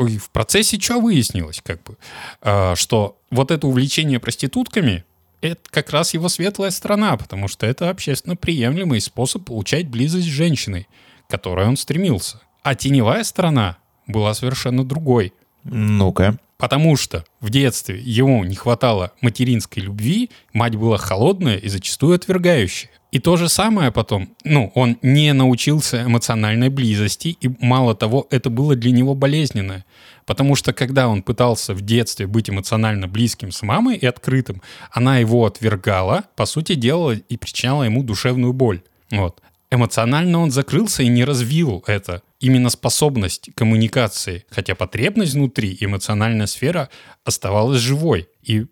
И 0.01 0.19
в 0.19 0.31
процессе 0.31 0.81
что 0.81 0.99
выяснилось, 1.01 1.61
как 1.65 1.85
бы, 1.85 1.97
А, 2.43 2.75
что 2.75 3.17
вот 3.31 3.53
это 3.53 3.69
увлечение 3.69 4.19
проститутками 4.19 5.05
это 5.41 5.61
как 5.71 5.91
раз 5.91 6.15
его 6.15 6.29
светлая 6.29 6.71
сторона, 6.71 7.17
потому 7.17 7.47
что 7.47 7.65
это 7.65 7.91
общественно 7.91 8.35
приемлемый 8.35 9.01
способ 9.01 9.45
получать 9.45 9.87
близость 9.87 10.27
с 10.27 10.31
женщиной, 10.31 10.89
к 11.29 11.31
которой 11.31 11.69
он 11.69 11.77
стремился. 11.77 12.41
А 12.65 12.75
теневая 12.75 13.23
сторона 13.23 13.77
была 14.09 14.35
совершенно 14.35 14.85
другой. 14.85 15.33
Ну-ка. 15.63 16.39
Потому 16.65 16.97
что 16.97 17.27
в 17.43 17.51
детстве 17.51 18.01
ему 18.01 18.43
не 18.43 18.55
хватало 18.55 19.13
материнской 19.21 19.83
любви, 19.83 20.31
мать 20.55 20.77
была 20.77 20.97
холодная 20.97 21.59
и 21.59 21.69
зачастую 21.69 22.15
отвергающая. 22.15 22.89
И 23.13 23.19
то 23.19 23.37
же 23.37 23.51
самое 23.51 23.93
потом, 23.93 24.31
ну, 24.45 24.73
он 24.75 24.97
не 25.03 25.35
научился 25.35 26.05
эмоциональной 26.05 26.71
близости, 26.71 27.37
и 27.39 27.51
мало 27.61 27.95
того, 27.95 28.27
это 28.31 28.49
было 28.49 28.77
для 28.77 28.93
него 28.93 29.15
болезненно. 29.15 29.85
Потому 30.25 30.57
что 30.57 30.73
когда 30.73 31.07
он 31.07 31.23
пытался 31.23 31.75
в 31.75 31.83
детстве 31.83 32.27
быть 32.27 32.49
эмоционально 32.49 33.09
близким 33.09 33.53
с 33.53 33.61
мамой 33.61 33.99
и 33.99 34.07
открытым, 34.07 34.63
она 34.91 35.19
его 35.19 35.45
отвергала, 35.45 36.25
по 36.35 36.47
сути 36.47 36.77
дела, 36.77 37.13
и 37.13 37.37
причиняла 37.37 37.83
ему 37.83 38.03
душевную 38.03 38.55
боль. 38.55 38.81
Вот. 39.11 39.43
Эмоционально 39.71 40.39
он 40.39 40.51
закрылся 40.51 41.03
и 41.03 41.09
не 41.09 41.25
развил 41.25 41.85
это. 41.87 42.23
Именно 42.41 42.69
способность 42.69 43.51
коммуникации, 43.55 44.45
хотя 44.51 44.75
потребность 44.75 45.35
внутри, 45.35 45.77
эмоциональная 45.81 46.47
сфера 46.47 46.91
оставалась 47.25 47.81
живой 47.81 48.29
и 48.43 48.67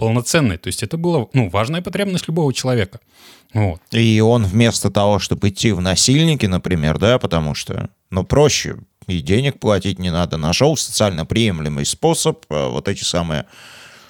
полноценной. 0.00 0.56
То 0.56 0.68
есть 0.68 0.82
это 0.82 0.96
была 0.96 1.26
ну, 1.34 1.50
важная 1.50 1.82
потребность 1.82 2.26
любого 2.26 2.54
человека. 2.54 3.00
Вот. 3.52 3.80
И 3.90 4.20
он 4.20 4.44
вместо 4.44 4.90
того, 4.90 5.18
чтобы 5.18 5.50
идти 5.50 5.72
в 5.72 5.80
насильники, 5.80 6.46
например, 6.46 6.98
да, 6.98 7.18
потому 7.18 7.54
что, 7.54 7.90
ну, 8.10 8.24
проще, 8.24 8.78
и 9.06 9.20
денег 9.20 9.60
платить 9.60 9.98
не 9.98 10.10
надо, 10.10 10.38
нашел 10.38 10.76
социально 10.76 11.26
приемлемый 11.26 11.84
способ 11.84 12.44
э, 12.48 12.68
вот 12.68 12.88
эти 12.88 13.04
самые 13.04 13.44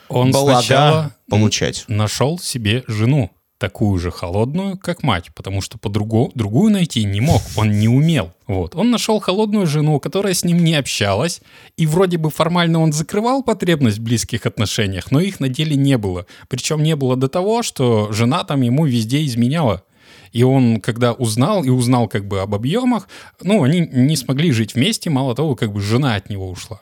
Он 0.09 0.33
сначала 0.33 1.13
получать. 1.29 1.85
нашел 1.89 2.39
себе 2.39 2.85
жену, 2.87 3.31
такую 3.61 3.99
же 3.99 4.11
холодную, 4.11 4.79
как 4.79 5.03
мать, 5.03 5.31
потому 5.35 5.61
что 5.61 5.77
по-другому 5.79 6.33
другую 6.35 6.73
найти 6.73 7.05
не 7.05 7.21
мог, 7.21 7.43
он 7.57 7.79
не 7.79 7.89
умел. 7.89 8.33
Вот. 8.47 8.75
Он 8.75 8.91
нашел 8.91 9.21
холодную 9.21 9.67
жену, 9.67 10.01
которая 10.01 10.33
с 10.33 10.45
ним 10.45 10.65
не 10.65 10.75
общалась, 10.75 11.43
и 11.77 11.87
вроде 11.87 12.17
бы 12.17 12.31
формально 12.31 12.81
он 12.81 12.93
закрывал 12.93 13.43
потребность 13.43 13.99
в 13.99 14.03
близких 14.03 14.47
отношениях, 14.47 15.11
но 15.11 15.21
их 15.21 15.41
на 15.41 15.51
деле 15.51 15.77
не 15.77 15.99
было. 15.99 16.27
Причем 16.49 16.83
не 16.83 16.97
было 16.97 17.17
до 17.17 17.29
того, 17.29 17.63
что 17.63 18.11
жена 18.11 18.45
там 18.45 18.63
ему 18.63 18.87
везде 18.87 19.25
изменяла. 19.27 19.85
И 20.33 20.43
он, 20.43 20.81
когда 20.81 21.13
узнал, 21.13 21.63
и 21.63 21.69
узнал 21.69 22.09
как 22.09 22.27
бы 22.27 22.41
об 22.41 22.55
объемах, 22.55 23.09
ну, 23.43 23.63
они 23.63 23.81
не 23.81 24.17
смогли 24.17 24.53
жить 24.53 24.75
вместе, 24.75 25.11
мало 25.11 25.35
того, 25.35 25.55
как 25.55 25.73
бы 25.73 25.83
жена 25.83 26.15
от 26.15 26.31
него 26.31 26.49
ушла. 26.49 26.81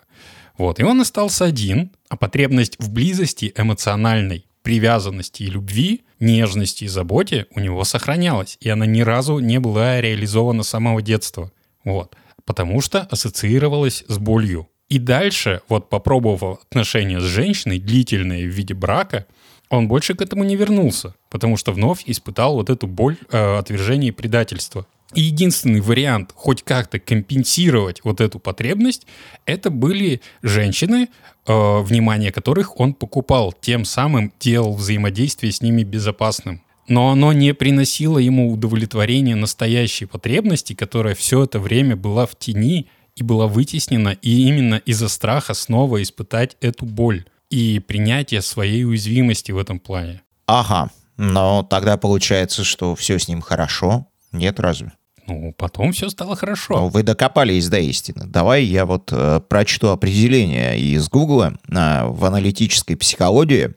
Вот, 0.57 0.79
и 0.79 0.85
он 0.85 1.01
остался 1.01 1.45
один, 1.45 1.91
а 2.09 2.17
потребность 2.17 2.77
в 2.79 2.91
близости 2.91 3.53
эмоциональной, 3.57 4.45
привязанности 4.69 5.45
и 5.45 5.47
любви, 5.47 6.03
нежности 6.21 6.85
и 6.85 6.89
заботе 6.89 7.47
у 7.55 7.61
него 7.61 7.85
сохранялась, 7.85 8.59
и 8.61 8.69
она 8.69 8.85
ни 8.85 9.01
разу 9.01 9.39
не 9.39 9.59
была 9.61 9.99
реализована 10.03 10.63
с 10.63 10.69
самого 10.69 11.01
детства. 11.01 11.51
Вот, 11.85 12.15
потому 12.45 12.83
что 12.83 13.01
ассоциировалась 13.11 14.05
с 14.09 14.19
болью. 14.19 14.69
И 14.91 14.99
дальше, 14.99 15.63
вот 15.71 15.89
попробовав 15.89 16.61
отношения 16.65 17.19
с 17.19 17.23
женщиной, 17.23 17.79
длительные 17.79 18.45
в 18.45 18.53
виде 18.53 18.75
брака, 18.75 19.25
он 19.71 19.89
больше 19.89 20.15
к 20.15 20.21
этому 20.21 20.45
не 20.45 20.55
вернулся, 20.55 21.15
потому 21.31 21.57
что 21.57 21.73
вновь 21.73 22.03
испытал 22.05 22.53
вот 22.53 22.69
эту 22.69 22.87
боль 22.87 23.17
э, 23.31 23.57
отвержения 23.57 24.09
и 24.09 24.13
предательства. 24.13 24.87
И 25.15 25.23
единственный 25.23 25.81
вариант 25.81 26.33
хоть 26.35 26.63
как-то 26.63 26.99
компенсировать 26.99 28.01
вот 28.05 28.21
эту 28.21 28.39
потребность, 28.39 29.07
это 29.47 29.71
были 29.71 30.21
женщины, 30.43 31.09
э, 31.47 31.81
внимание 31.81 32.31
которых 32.31 32.79
он 32.79 32.93
покупал, 32.93 33.55
тем 33.59 33.87
самым 33.87 34.33
делал 34.39 34.75
взаимодействие 34.75 35.51
с 35.51 35.63
ними 35.63 35.83
безопасным. 35.83 36.63
Но 36.89 37.11
оно 37.11 37.33
не 37.33 37.55
приносило 37.55 38.19
ему 38.19 38.53
удовлетворения 38.53 39.35
настоящей 39.35 40.07
потребности, 40.07 40.75
которая 40.75 41.15
все 41.15 41.45
это 41.45 41.59
время 41.59 41.97
была 41.97 42.27
в 42.27 42.37
тени 42.39 42.89
и 43.17 43.23
была 43.23 43.47
вытеснена 43.47 44.17
и 44.23 44.49
именно 44.49 44.77
из-за 44.77 45.09
страха 45.09 45.55
снова 45.55 46.03
испытать 46.03 46.57
эту 46.61 46.87
боль 46.87 47.25
и 47.51 47.79
принятие 47.79 48.43
своей 48.43 48.85
уязвимости 48.85 49.53
в 49.53 49.59
этом 49.59 49.81
плане. 49.81 50.23
Ага, 50.47 50.91
но 51.17 51.63
тогда 51.63 51.97
получается, 51.97 52.65
что 52.65 52.95
все 52.95 53.19
с 53.19 53.29
ним 53.29 53.41
хорошо. 53.41 54.07
Нет, 54.33 54.61
разве? 54.61 54.93
Ну, 55.29 55.53
потом 55.57 55.93
все 55.93 56.09
стало 56.09 56.37
хорошо. 56.37 56.77
Ну, 56.77 56.89
Вы 56.89 57.03
докопались 57.03 57.69
до 57.69 57.79
истины. 57.79 58.25
Давай 58.27 58.65
я 58.65 58.87
вот 58.87 59.11
э, 59.13 59.41
прочту 59.47 59.89
определение 59.89 60.79
из 60.81 61.09
Гугла 61.09 61.55
э, 61.69 62.05
в 62.07 62.25
аналитической 62.25 62.95
психологии. 62.95 63.75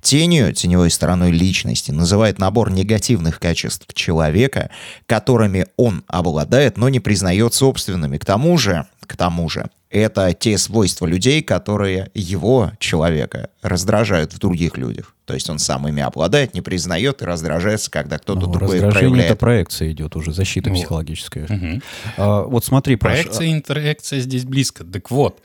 Тенью, 0.00 0.52
теневой 0.52 0.90
стороной 0.90 1.32
личности, 1.32 1.90
называет 1.90 2.38
набор 2.38 2.70
негативных 2.70 3.40
качеств 3.40 3.92
человека, 3.92 4.70
которыми 5.06 5.66
он 5.76 6.04
обладает, 6.06 6.76
но 6.76 6.88
не 6.88 7.00
признает 7.00 7.54
собственными. 7.54 8.16
К 8.16 8.24
тому 8.24 8.56
же, 8.56 8.86
к 9.00 9.16
тому 9.16 9.48
же, 9.48 9.68
это 9.96 10.32
те 10.34 10.58
свойства 10.58 11.06
людей, 11.06 11.42
которые 11.42 12.10
его, 12.14 12.72
человека, 12.78 13.50
раздражают 13.62 14.32
в 14.32 14.38
других 14.38 14.76
людях. 14.76 15.14
То 15.24 15.34
есть 15.34 15.50
он 15.50 15.58
сам 15.58 15.88
ими 15.88 16.02
обладает, 16.02 16.54
не 16.54 16.60
признает 16.60 17.20
и 17.22 17.24
раздражается, 17.24 17.90
когда 17.90 18.18
кто-то 18.18 18.40
Ну, 18.46 18.52
другой 18.52 18.76
раздражение 18.76 19.00
проявляет. 19.00 19.30
это 19.32 19.36
проекция 19.38 19.90
идет 19.90 20.14
уже, 20.16 20.32
защита 20.32 20.70
Вот. 20.70 20.76
психологическая. 20.76 21.46
Мгм. 21.48 21.82
А, 22.16 22.42
вот 22.42 22.64
смотри, 22.64 22.96
Паш, 22.96 23.12
Проекция 23.12 23.46
и 23.48 23.52
интеракция 23.52 24.20
здесь 24.20 24.44
близко. 24.44 24.84
Так 24.84 25.10
вот, 25.10 25.40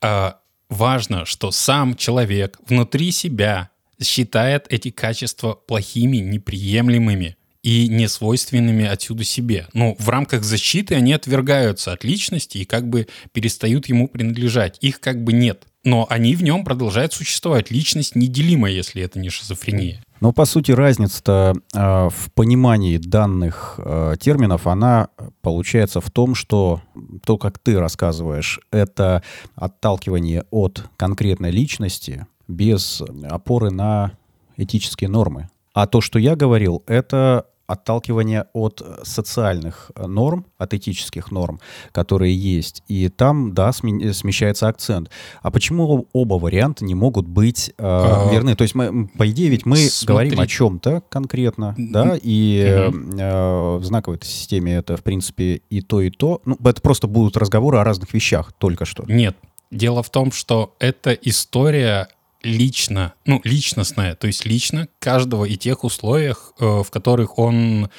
а, 0.00 0.38
важно, 0.68 1.24
что 1.24 1.50
сам 1.50 1.96
человек 1.96 2.58
внутри 2.68 3.10
себя 3.10 3.70
считает 4.02 4.66
эти 4.70 4.90
качества 4.90 5.54
плохими, 5.54 6.18
неприемлемыми 6.18 7.36
и 7.64 7.88
несвойственными 7.88 8.84
отсюда 8.84 9.24
себе. 9.24 9.66
Но 9.72 9.96
в 9.98 10.08
рамках 10.10 10.44
защиты 10.44 10.94
они 10.94 11.14
отвергаются 11.14 11.92
от 11.92 12.04
личности 12.04 12.58
и 12.58 12.64
как 12.66 12.88
бы 12.88 13.08
перестают 13.32 13.86
ему 13.86 14.06
принадлежать. 14.06 14.76
Их 14.82 15.00
как 15.00 15.24
бы 15.24 15.32
нет. 15.32 15.66
Но 15.82 16.06
они 16.10 16.36
в 16.36 16.42
нем 16.42 16.64
продолжают 16.64 17.14
существовать. 17.14 17.70
Личность 17.70 18.16
неделима, 18.16 18.70
если 18.70 19.02
это 19.02 19.18
не 19.18 19.30
шизофрения. 19.30 20.02
Ну, 20.20 20.32
по 20.32 20.44
сути, 20.44 20.72
разница-то 20.72 21.54
а, 21.74 22.10
в 22.10 22.30
понимании 22.34 22.98
данных 22.98 23.76
а, 23.78 24.16
терминов, 24.16 24.66
она 24.66 25.08
э, 25.16 25.28
получается 25.40 26.00
в 26.00 26.10
том, 26.10 26.34
что 26.34 26.82
то, 27.24 27.38
как 27.38 27.58
ты 27.58 27.78
рассказываешь, 27.78 28.60
это 28.70 29.22
отталкивание 29.54 30.44
от 30.50 30.84
конкретной 30.96 31.50
личности 31.50 32.26
без 32.46 33.02
опоры 33.30 33.70
на 33.70 34.12
этические 34.56 35.08
нормы. 35.08 35.48
А 35.74 35.86
то, 35.86 36.00
что 36.00 36.18
я 36.18 36.36
говорил, 36.36 36.82
это 36.86 37.46
отталкивание 37.66 38.46
от 38.52 38.82
социальных 39.02 39.90
э, 39.94 40.06
норм, 40.06 40.46
от 40.58 40.74
этических 40.74 41.30
норм, 41.30 41.60
которые 41.92 42.34
есть. 42.36 42.82
И 42.88 43.08
там, 43.08 43.52
да, 43.54 43.70
сме- 43.70 44.12
смещается 44.12 44.68
акцент. 44.68 45.10
А 45.42 45.50
почему 45.50 46.06
оба 46.12 46.34
варианта 46.34 46.84
не 46.84 46.94
могут 46.94 47.26
быть 47.26 47.70
э, 47.70 47.72
А, 47.78 48.30
верны? 48.30 48.54
То 48.54 48.62
есть, 48.62 48.74
мы, 48.74 49.08
по 49.08 49.28
идее, 49.30 49.48
ведь 49.48 49.66
мы 49.66 49.76
смотри. 49.76 50.06
говорим 50.30 50.40
о 50.40 50.46
чем-то 50.46 51.02
конкретно, 51.08 51.74
да, 51.78 52.18
и 52.22 52.62
э, 52.66 52.90
э, 52.90 53.76
в 53.78 53.84
знаковой 53.84 54.18
системе 54.22 54.74
это, 54.76 54.96
в 54.96 55.02
принципе, 55.02 55.62
и 55.70 55.80
то, 55.80 56.00
и 56.00 56.10
то. 56.10 56.40
Ну, 56.44 56.58
это 56.64 56.80
просто 56.80 57.06
будут 57.06 57.36
разговоры 57.36 57.78
о 57.78 57.84
разных 57.84 58.12
вещах 58.14 58.52
только 58.52 58.84
что. 58.84 59.04
Нет. 59.06 59.36
Дело 59.70 60.02
в 60.02 60.10
том, 60.10 60.30
что 60.30 60.76
эта 60.78 61.12
история 61.12 62.08
лично, 62.44 63.14
ну, 63.24 63.40
личностная, 63.44 64.14
то 64.14 64.26
есть 64.26 64.44
лично 64.44 64.88
каждого 64.98 65.44
и 65.44 65.56
тех 65.56 65.84
условиях, 65.84 66.52
э, 66.60 66.64
в 66.64 66.90
которых 66.90 67.38
он 67.38 67.90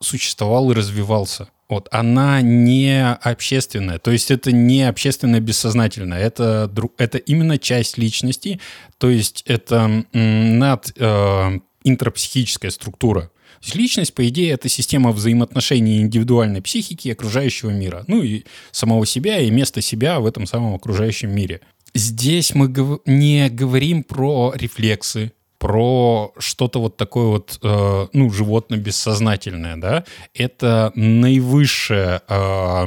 существовал 0.00 0.70
и 0.70 0.74
развивался. 0.74 1.48
Вот, 1.68 1.88
она 1.90 2.42
не 2.42 3.12
общественная, 3.14 3.98
то 3.98 4.10
есть 4.10 4.30
это 4.30 4.52
не 4.52 4.82
общественное 4.82 5.40
бессознательное, 5.40 6.20
это, 6.20 6.70
это 6.98 7.18
именно 7.18 7.58
часть 7.58 7.96
личности, 7.96 8.60
то 8.98 9.08
есть 9.08 9.42
это 9.46 10.04
над 10.12 10.92
э, 10.96 11.58
интропсихическая 11.84 12.70
структура. 12.70 13.30
То 13.64 13.68
есть 13.68 13.76
личность, 13.76 14.14
по 14.14 14.28
идее, 14.28 14.52
это 14.52 14.68
система 14.68 15.10
взаимоотношений 15.10 16.02
индивидуальной 16.02 16.60
психики 16.60 17.08
и 17.08 17.12
окружающего 17.12 17.70
мира. 17.70 18.04
Ну 18.08 18.22
и 18.22 18.44
самого 18.72 19.06
себя, 19.06 19.38
и 19.38 19.50
место 19.50 19.80
себя 19.80 20.20
в 20.20 20.26
этом 20.26 20.46
самом 20.46 20.74
окружающем 20.74 21.34
мире. 21.34 21.62
Здесь 21.94 22.54
мы 22.54 22.68
гов- 22.68 23.00
не 23.06 23.48
говорим 23.48 24.02
про 24.02 24.52
рефлексы, 24.54 25.32
про 25.58 26.32
что-то 26.38 26.80
вот 26.80 26.96
такое 26.96 27.26
вот, 27.26 27.58
э, 27.62 28.06
ну, 28.12 28.30
животно-бессознательное, 28.30 29.76
да. 29.76 30.04
Это 30.34 30.92
наивысшая 30.94 32.22
э, 32.28 32.86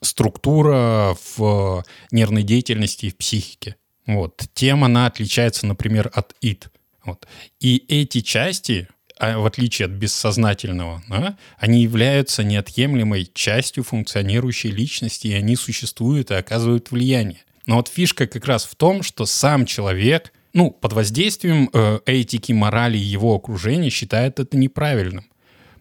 структура 0.00 1.16
в 1.36 1.84
нервной 2.10 2.42
деятельности 2.42 3.06
и 3.06 3.10
в 3.10 3.16
психике. 3.16 3.76
Вот. 4.06 4.44
Тем 4.54 4.84
она 4.84 5.06
отличается, 5.06 5.66
например, 5.66 6.10
от 6.14 6.34
ид. 6.40 6.68
Вот. 7.04 7.26
И 7.60 7.84
эти 7.88 8.20
части, 8.20 8.88
а, 9.18 9.38
в 9.38 9.46
отличие 9.46 9.86
от 9.86 9.92
бессознательного, 9.92 11.02
да, 11.08 11.36
они 11.58 11.82
являются 11.82 12.42
неотъемлемой 12.42 13.30
частью 13.32 13.84
функционирующей 13.84 14.70
личности, 14.70 15.28
и 15.28 15.32
они 15.34 15.56
существуют 15.56 16.30
и 16.30 16.34
оказывают 16.34 16.90
влияние. 16.90 17.42
Но 17.66 17.76
вот 17.76 17.88
фишка 17.88 18.26
как 18.26 18.46
раз 18.46 18.64
в 18.64 18.74
том, 18.76 19.02
что 19.02 19.26
сам 19.26 19.66
человек, 19.66 20.32
ну, 20.52 20.70
под 20.70 20.92
воздействием 20.92 21.68
э, 21.72 22.00
этики, 22.06 22.52
морали 22.52 22.96
его 22.96 23.34
окружения 23.34 23.90
считает 23.90 24.40
это 24.40 24.56
неправильным. 24.56 25.26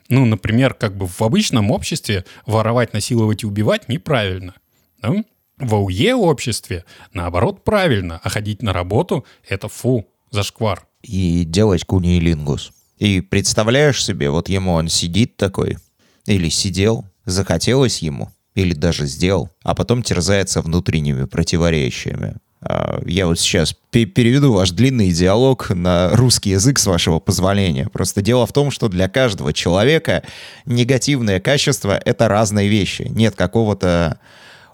Ну, 0.09 0.25
например, 0.25 0.73
как 0.73 0.97
бы 0.97 1.07
в 1.07 1.21
обычном 1.21 1.71
обществе 1.71 2.25
воровать, 2.45 2.93
насиловать 2.93 3.43
и 3.43 3.47
убивать 3.47 3.87
неправильно. 3.87 4.55
да? 5.01 5.23
В 5.57 5.75
АУЕ 5.75 6.15
обществе, 6.15 6.83
наоборот, 7.13 7.63
правильно, 7.63 8.19
а 8.23 8.29
ходить 8.29 8.61
на 8.61 8.73
работу— 8.73 9.25
это 9.47 9.69
фу, 9.69 10.05
зашквар. 10.31 10.85
и 11.01 11.43
делать 11.45 11.85
кунилингус. 11.85 12.71
И 12.97 13.21
представляешь 13.21 14.03
себе, 14.03 14.29
вот 14.29 14.49
ему 14.49 14.73
он 14.73 14.89
сидит 14.89 15.37
такой, 15.37 15.77
или 16.25 16.49
сидел, 16.49 17.05
захотелось 17.25 17.99
ему, 17.99 18.31
или 18.55 18.73
даже 18.73 19.05
сделал, 19.05 19.49
а 19.63 19.75
потом 19.75 20.01
терзается 20.01 20.61
внутренними 20.61 21.25
противоречиями. 21.25 22.35
А, 22.61 23.01
Я 23.05 23.27
вот 23.27 23.39
сейчас 23.39 23.75
пе- 23.91 24.05
переведу 24.05 24.53
ваш 24.53 24.71
длинный 24.71 25.11
диалог 25.11 25.69
на 25.69 26.09
русский 26.15 26.51
язык, 26.51 26.79
с 26.79 26.87
вашего 26.87 27.19
позволения. 27.19 27.87
Просто 27.91 28.21
дело 28.21 28.47
в 28.47 28.53
том, 28.53 28.71
что 28.71 28.87
для 28.87 29.07
каждого 29.07 29.53
человека 29.53 30.23
негативное 30.65 31.39
качество— 31.39 31.99
это 32.05 32.27
разные 32.27 32.69
вещи. 32.69 33.07
Нет 33.09 33.35
какого-то 33.35 34.19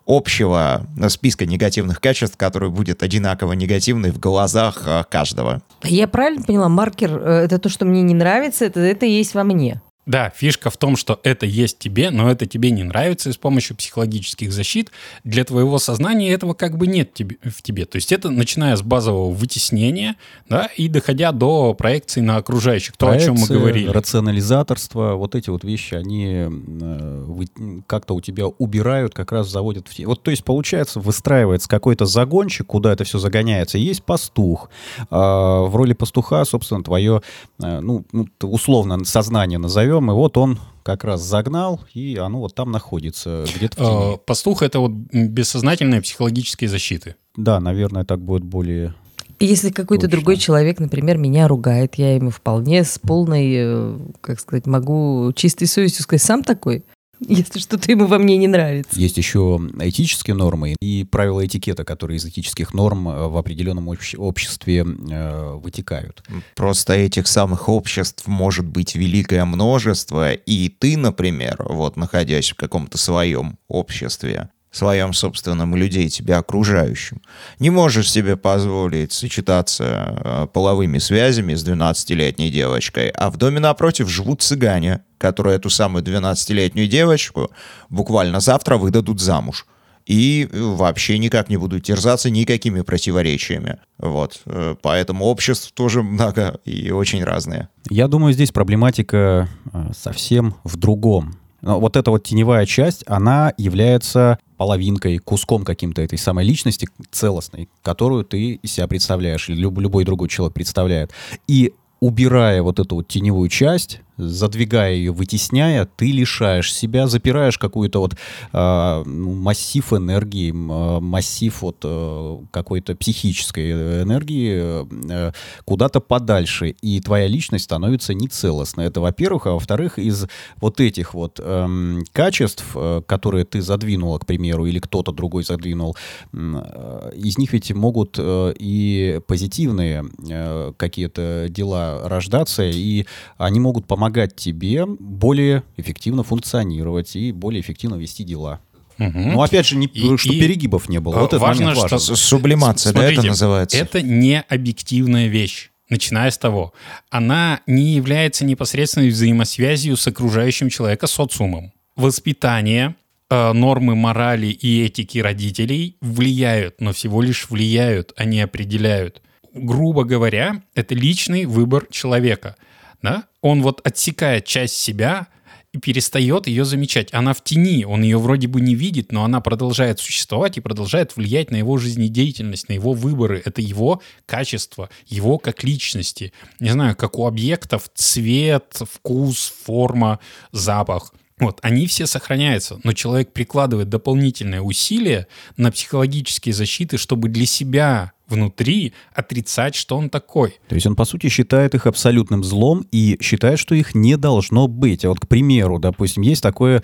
общего 0.07 0.85
списка 1.09 1.45
негативных 1.45 1.99
качеств, 2.01 2.37
который 2.37 2.69
будет 2.69 3.03
одинаково 3.03 3.53
негативный 3.53 4.11
в 4.11 4.19
глазах 4.19 4.83
а, 4.85 5.03
каждого. 5.03 5.61
Я 5.83 6.07
правильно 6.07 6.43
поняла, 6.43 6.69
маркер 6.69 7.11
э, 7.17 7.45
это 7.45 7.59
то, 7.59 7.69
что 7.69 7.85
мне 7.85 8.01
не 8.01 8.13
нравится, 8.13 8.65
это, 8.65 8.79
это 8.79 9.05
есть 9.05 9.33
во 9.33 9.43
мне. 9.43 9.81
Да, 10.07 10.31
фишка 10.35 10.71
в 10.71 10.77
том, 10.77 10.95
что 10.97 11.19
это 11.23 11.45
есть 11.45 11.77
тебе, 11.77 12.09
но 12.09 12.31
это 12.31 12.47
тебе 12.47 12.71
не 12.71 12.83
нравится, 12.83 13.29
и 13.29 13.33
с 13.33 13.37
помощью 13.37 13.75
психологических 13.75 14.51
защит 14.51 14.91
для 15.23 15.43
твоего 15.43 15.77
сознания 15.77 16.31
этого 16.31 16.55
как 16.55 16.77
бы 16.77 16.87
нет 16.87 17.13
тебе, 17.13 17.37
в 17.43 17.61
тебе. 17.61 17.85
То 17.85 17.97
есть 17.97 18.11
это 18.11 18.31
начиная 18.31 18.75
с 18.75 18.81
базового 18.81 19.31
вытеснения, 19.31 20.15
да, 20.49 20.69
и 20.75 20.87
доходя 20.87 21.31
до 21.31 21.75
проекции 21.75 22.21
на 22.21 22.37
окружающих, 22.37 22.97
то, 22.97 23.09
о 23.09 23.19
чем 23.19 23.33
мы 23.33 23.45
Проекция, 23.45 23.59
говорили. 23.59 23.89
Рационализаторство, 23.89 25.13
вот 25.13 25.35
эти 25.35 25.51
вот 25.51 25.63
вещи, 25.63 25.93
они 25.93 26.47
э, 26.47 27.81
как-то 27.85 28.15
у 28.15 28.21
тебя 28.21 28.47
убирают, 28.47 29.13
как 29.13 29.31
раз 29.31 29.49
заводят 29.49 29.87
в 29.87 29.93
те. 29.93 30.07
Вот, 30.07 30.23
то 30.23 30.31
есть, 30.31 30.43
получается, 30.43 30.99
выстраивается 30.99 31.69
какой-то 31.69 32.05
загончик, 32.05 32.65
куда 32.65 32.93
это 32.93 33.03
все 33.03 33.19
загоняется. 33.19 33.77
Есть 33.77 34.03
пастух. 34.03 34.71
А, 35.11 35.61
в 35.61 35.75
роли 35.75 35.93
пастуха, 35.93 36.43
собственно, 36.45 36.83
твое, 36.83 37.21
э, 37.61 37.79
ну, 37.81 38.03
ну, 38.11 38.27
условно, 38.41 39.05
сознание 39.05 39.59
назовем, 39.59 39.90
и 39.99 40.13
вот 40.13 40.37
он 40.37 40.59
как 40.83 41.03
раз 41.03 41.21
загнал, 41.21 41.81
и 41.93 42.17
оно 42.17 42.39
вот 42.39 42.55
там 42.55 42.71
находится, 42.71 43.45
где-то 43.55 43.75
в 43.75 43.77
тени. 43.77 44.15
Э, 44.15 44.17
Пастух— 44.25 44.61
это 44.63 44.79
вот 44.79 44.91
бессознательные 44.91 46.01
психологические 46.01 46.69
защиты. 46.69 47.15
Да, 47.35 47.59
наверное, 47.59 48.03
так 48.03 48.19
будет 48.21 48.43
более... 48.43 48.93
Если 49.39 49.71
какой-то 49.71 50.03
Точно. 50.03 50.17
другой 50.17 50.37
человек, 50.37 50.79
например, 50.79 51.17
меня 51.17 51.47
ругает, 51.47 51.95
я 51.95 52.15
ему 52.15 52.29
вполне 52.29 52.83
с 52.83 52.99
полной, 52.99 53.53
э, 53.55 53.97
как 54.21 54.39
сказать, 54.39 54.67
могу 54.67 55.31
чистой 55.35 55.65
совестью 55.65 56.03
сказать, 56.03 56.21
сам 56.21 56.43
такой, 56.43 56.83
если 57.27 57.59
что-то 57.59 57.91
ему 57.91 58.05
во 58.05 58.17
мне 58.17 58.37
не 58.37 58.47
нравится. 58.47 58.99
Есть 58.99 59.17
еще 59.17 59.59
этические 59.79 60.35
нормы 60.35 60.75
и 60.81 61.03
правила 61.03 61.45
этикета, 61.45 61.83
которые 61.83 62.17
из 62.17 62.25
этических 62.25 62.73
норм 62.73 63.07
э, 63.09 63.27
в 63.27 63.37
определенном 63.37 63.89
обще- 63.89 64.17
обществе 64.17 64.85
э, 64.85 65.53
вытекают. 65.55 66.23
Просто 66.55 66.93
этих 66.93 67.27
самых 67.27 67.69
обществ 67.69 68.27
может 68.27 68.65
быть 68.65 68.95
великое 68.95 69.45
множество, 69.45 70.33
и 70.33 70.69
ты, 70.69 70.97
например, 70.97 71.63
вот 71.69 71.95
находясь 71.95 72.51
в 72.51 72.55
каком-то 72.55 72.97
своем 72.97 73.57
обществе, 73.67 74.49
своем 74.71 75.13
собственном 75.13 75.75
и 75.75 75.79
людей 75.79 76.09
тебя 76.09 76.39
окружающим, 76.39 77.21
не 77.59 77.69
можешь 77.69 78.09
себе 78.09 78.37
позволить 78.37 79.11
сочетаться 79.11 79.83
э, 79.83 80.47
половыми 80.51 80.97
связями 80.97 81.55
с 81.55 81.67
12-летней 81.67 82.49
девочкой, 82.49 83.09
а 83.09 83.29
в 83.29 83.37
доме 83.37 83.59
напротив 83.59 84.09
живут 84.09 84.41
цыгане, 84.41 85.01
которые 85.17 85.57
эту 85.57 85.69
самую 85.69 86.03
12-летнюю 86.03 86.87
девочку 86.87 87.51
буквально 87.89 88.39
завтра 88.39 88.77
выдадут 88.77 89.19
замуж 89.19 89.65
и 90.05 90.47
э, 90.49 90.59
вообще 90.59 91.17
никак 91.17 91.49
не 91.49 91.57
будут 91.57 91.83
терзаться 91.83 92.29
никакими 92.29 92.81
противоречиями. 92.81 93.77
Вот. 93.97 94.41
Э, 94.45 94.75
Поэтому 94.81 95.25
обществ 95.25 95.73
тоже 95.73 96.01
много 96.01 96.59
и 96.63 96.91
очень 96.91 97.23
разные. 97.23 97.67
Я 97.89 98.07
думаю, 98.07 98.33
здесь 98.33 98.51
проблематика 98.51 99.49
совсем 99.93 100.55
в 100.63 100.77
другом. 100.77 101.35
Но 101.61 101.79
вот 101.79 101.95
эта 101.95 102.09
вот 102.11 102.23
теневая 102.23 102.65
часть, 102.65 103.03
она 103.07 103.53
является 103.57 104.39
половинкой, 104.61 105.17
куском 105.17 105.63
каким-то 105.63 106.03
этой 106.03 106.19
самой 106.19 106.45
личности 106.45 106.87
целостной, 107.09 107.67
которую 107.81 108.23
ты 108.23 108.59
себя 108.63 108.87
представляешь, 108.87 109.49
или 109.49 109.57
люб- 109.57 109.79
любой 109.79 110.05
другой 110.05 110.29
человек 110.29 110.53
представляет. 110.53 111.09
И 111.47 111.73
убирая 111.99 112.61
вот 112.61 112.79
эту 112.79 112.97
вот 112.97 113.07
теневую 113.07 113.49
часть, 113.49 114.01
задвигая 114.21 114.93
ее, 114.93 115.11
вытесняя, 115.11 115.85
ты 115.85 116.11
лишаешь 116.11 116.73
себя, 116.73 117.07
запираешь 117.07 117.57
какую-то 117.57 117.99
вот 117.99 118.15
э, 118.53 119.03
массив 119.05 119.93
энергии, 119.93 120.51
э, 120.51 120.99
массив 120.99 121.61
вот 121.61 121.77
э, 121.83 122.37
какой-то 122.51 122.95
психической 122.95 123.71
энергии 124.03 124.85
э, 125.09 125.31
куда-то 125.65 125.99
подальше, 125.99 126.69
и 126.69 127.01
твоя 127.01 127.27
личность 127.27 127.65
становится 127.65 128.13
нецелостной. 128.13 128.85
Это, 128.85 129.01
во-первых, 129.01 129.47
а 129.47 129.51
во-вторых, 129.51 129.99
из 129.99 130.27
вот 130.59 130.79
этих 130.79 131.13
вот 131.13 131.39
эм, 131.43 132.03
качеств, 132.13 132.65
э, 132.75 133.01
которые 133.05 133.45
ты 133.45 133.61
задвинула, 133.61 134.19
к 134.19 134.25
примеру, 134.25 134.65
или 134.65 134.79
кто-то 134.79 135.11
другой 135.11 135.43
задвинул, 135.43 135.95
э, 136.33 137.11
из 137.15 137.37
них 137.37 137.53
ведь 137.53 137.71
могут 137.73 138.15
э, 138.17 138.53
и 138.57 139.19
позитивные 139.27 140.05
э, 140.29 140.73
какие-то 140.77 141.47
дела 141.49 142.07
рождаться, 142.07 142.63
и 142.63 143.05
они 143.37 143.59
могут 143.59 143.85
помогать 143.87 144.10
тебе 144.17 144.85
более 144.85 145.63
эффективно 145.77 146.23
функционировать 146.23 147.15
и 147.15 147.31
более 147.31 147.61
эффективно 147.61 147.95
вести 147.95 148.23
дела. 148.23 148.59
Мгм. 148.97 149.31
Ну, 149.31 149.41
опять 149.41 149.65
же, 149.65 149.77
не, 149.77 149.87
И- 149.87 150.17
чтобы 150.17 150.35
и, 150.35 150.39
перегибов 150.39 150.87
не 150.89 150.99
было. 150.99 151.15
Вот 151.19 151.33
важно, 151.33 151.73
важен. 151.73 151.99
что- 151.99 152.15
Сублимация, 152.15 152.93
да, 152.93 152.99
это 152.99 153.07
Смотрите, 153.13 153.27
называется? 153.29 153.77
Это 153.77 154.01
не 154.01 154.41
объективная 154.41 155.27
вещь. 155.27 155.69
Начиная 155.89 156.29
с 156.31 156.37
того, 156.37 156.73
она 157.09 157.61
не 157.67 157.93
является 157.95 158.45
непосредственной 158.45 159.09
взаимосвязью 159.09 159.97
с 159.97 160.07
окружающим 160.07 160.69
человека 160.69 161.07
социумом. 161.07 161.73
Воспитание, 161.95 162.95
э, 163.29 163.53
нормы 163.53 163.95
морали 163.95 164.47
и 164.47 164.83
этики 164.85 165.17
родителей 165.19 165.97
влияют, 166.01 166.79
но 166.79 166.93
всего 166.93 167.21
лишь 167.21 167.49
влияют, 167.49 168.13
а 168.15 168.25
не 168.25 168.39
определяют. 168.41 169.21
Грубо 169.53 170.03
говоря, 170.05 170.61
это 170.75 170.95
личный 170.95 171.45
выбор 171.45 171.87
человека. 171.89 172.55
Да? 173.01 173.25
Он 173.41 173.61
вот 173.61 173.81
отсекает 173.83 174.45
часть 174.45 174.75
себя 174.77 175.27
и 175.73 175.77
перестает 175.77 176.47
ее 176.47 176.65
замечать. 176.65 177.13
Она 177.13 177.33
в 177.33 177.43
тени, 177.43 177.85
он 177.85 178.01
ее 178.03 178.17
вроде 178.17 178.47
бы 178.47 178.59
не 178.59 178.75
видит, 178.75 179.11
но 179.11 179.23
она 179.23 179.39
продолжает 179.39 179.99
существовать 179.99 180.57
и 180.57 180.61
продолжает 180.61 181.15
влиять 181.15 181.49
на 181.49 181.55
его 181.55 181.77
жизнедеятельность, 181.77 182.67
на 182.67 182.73
его 182.73 182.93
выборы. 182.93 183.41
Это 183.43 183.61
его 183.61 184.01
качество, 184.25 184.89
его 185.07 185.37
как 185.37 185.63
личности. 185.63 186.33
Не 186.59 186.71
знаю, 186.71 186.95
как 186.95 187.17
у 187.17 187.25
объектов 187.25 187.89
цвет, 187.93 188.81
вкус, 188.89 189.53
форма, 189.63 190.19
запах. 190.51 191.13
Вот, 191.39 191.57
они 191.63 191.87
все 191.87 192.05
сохраняются, 192.05 192.79
но 192.83 192.93
человек 192.93 193.33
прикладывает 193.33 193.89
дополнительные 193.89 194.61
усилия 194.61 195.25
на 195.57 195.71
психологические 195.71 196.53
защиты, 196.53 196.97
чтобы 196.97 197.29
для 197.29 197.47
себя 197.47 198.11
внутри 198.31 198.93
отрицать, 199.13 199.75
что 199.75 199.97
он 199.97 200.09
такой. 200.09 200.59
То 200.67 200.75
есть 200.75 200.87
он, 200.87 200.95
по 200.95 201.05
сути, 201.05 201.29
считает 201.29 201.75
их 201.75 201.85
абсолютным 201.85 202.43
злом 202.43 202.85
и 202.91 203.17
считает, 203.21 203.59
что 203.59 203.75
их 203.75 203.93
не 203.93 204.17
должно 204.17 204.67
быть. 204.67 205.05
А 205.05 205.09
вот, 205.09 205.19
к 205.19 205.27
примеру, 205.27 205.79
допустим, 205.79 206.23
есть 206.23 206.41
такое 206.41 206.83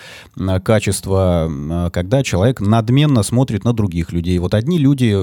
качество, 0.64 1.46
м, 1.48 1.92
когда 1.92 2.24
человек 2.24 2.60
надменно 2.60 3.24
смотрит 3.24 3.64
на 3.64 3.74
других 3.74 4.12
людей. 4.12 4.38
Вот 4.40 4.54
одни 4.54 4.78
люди, 4.78 5.16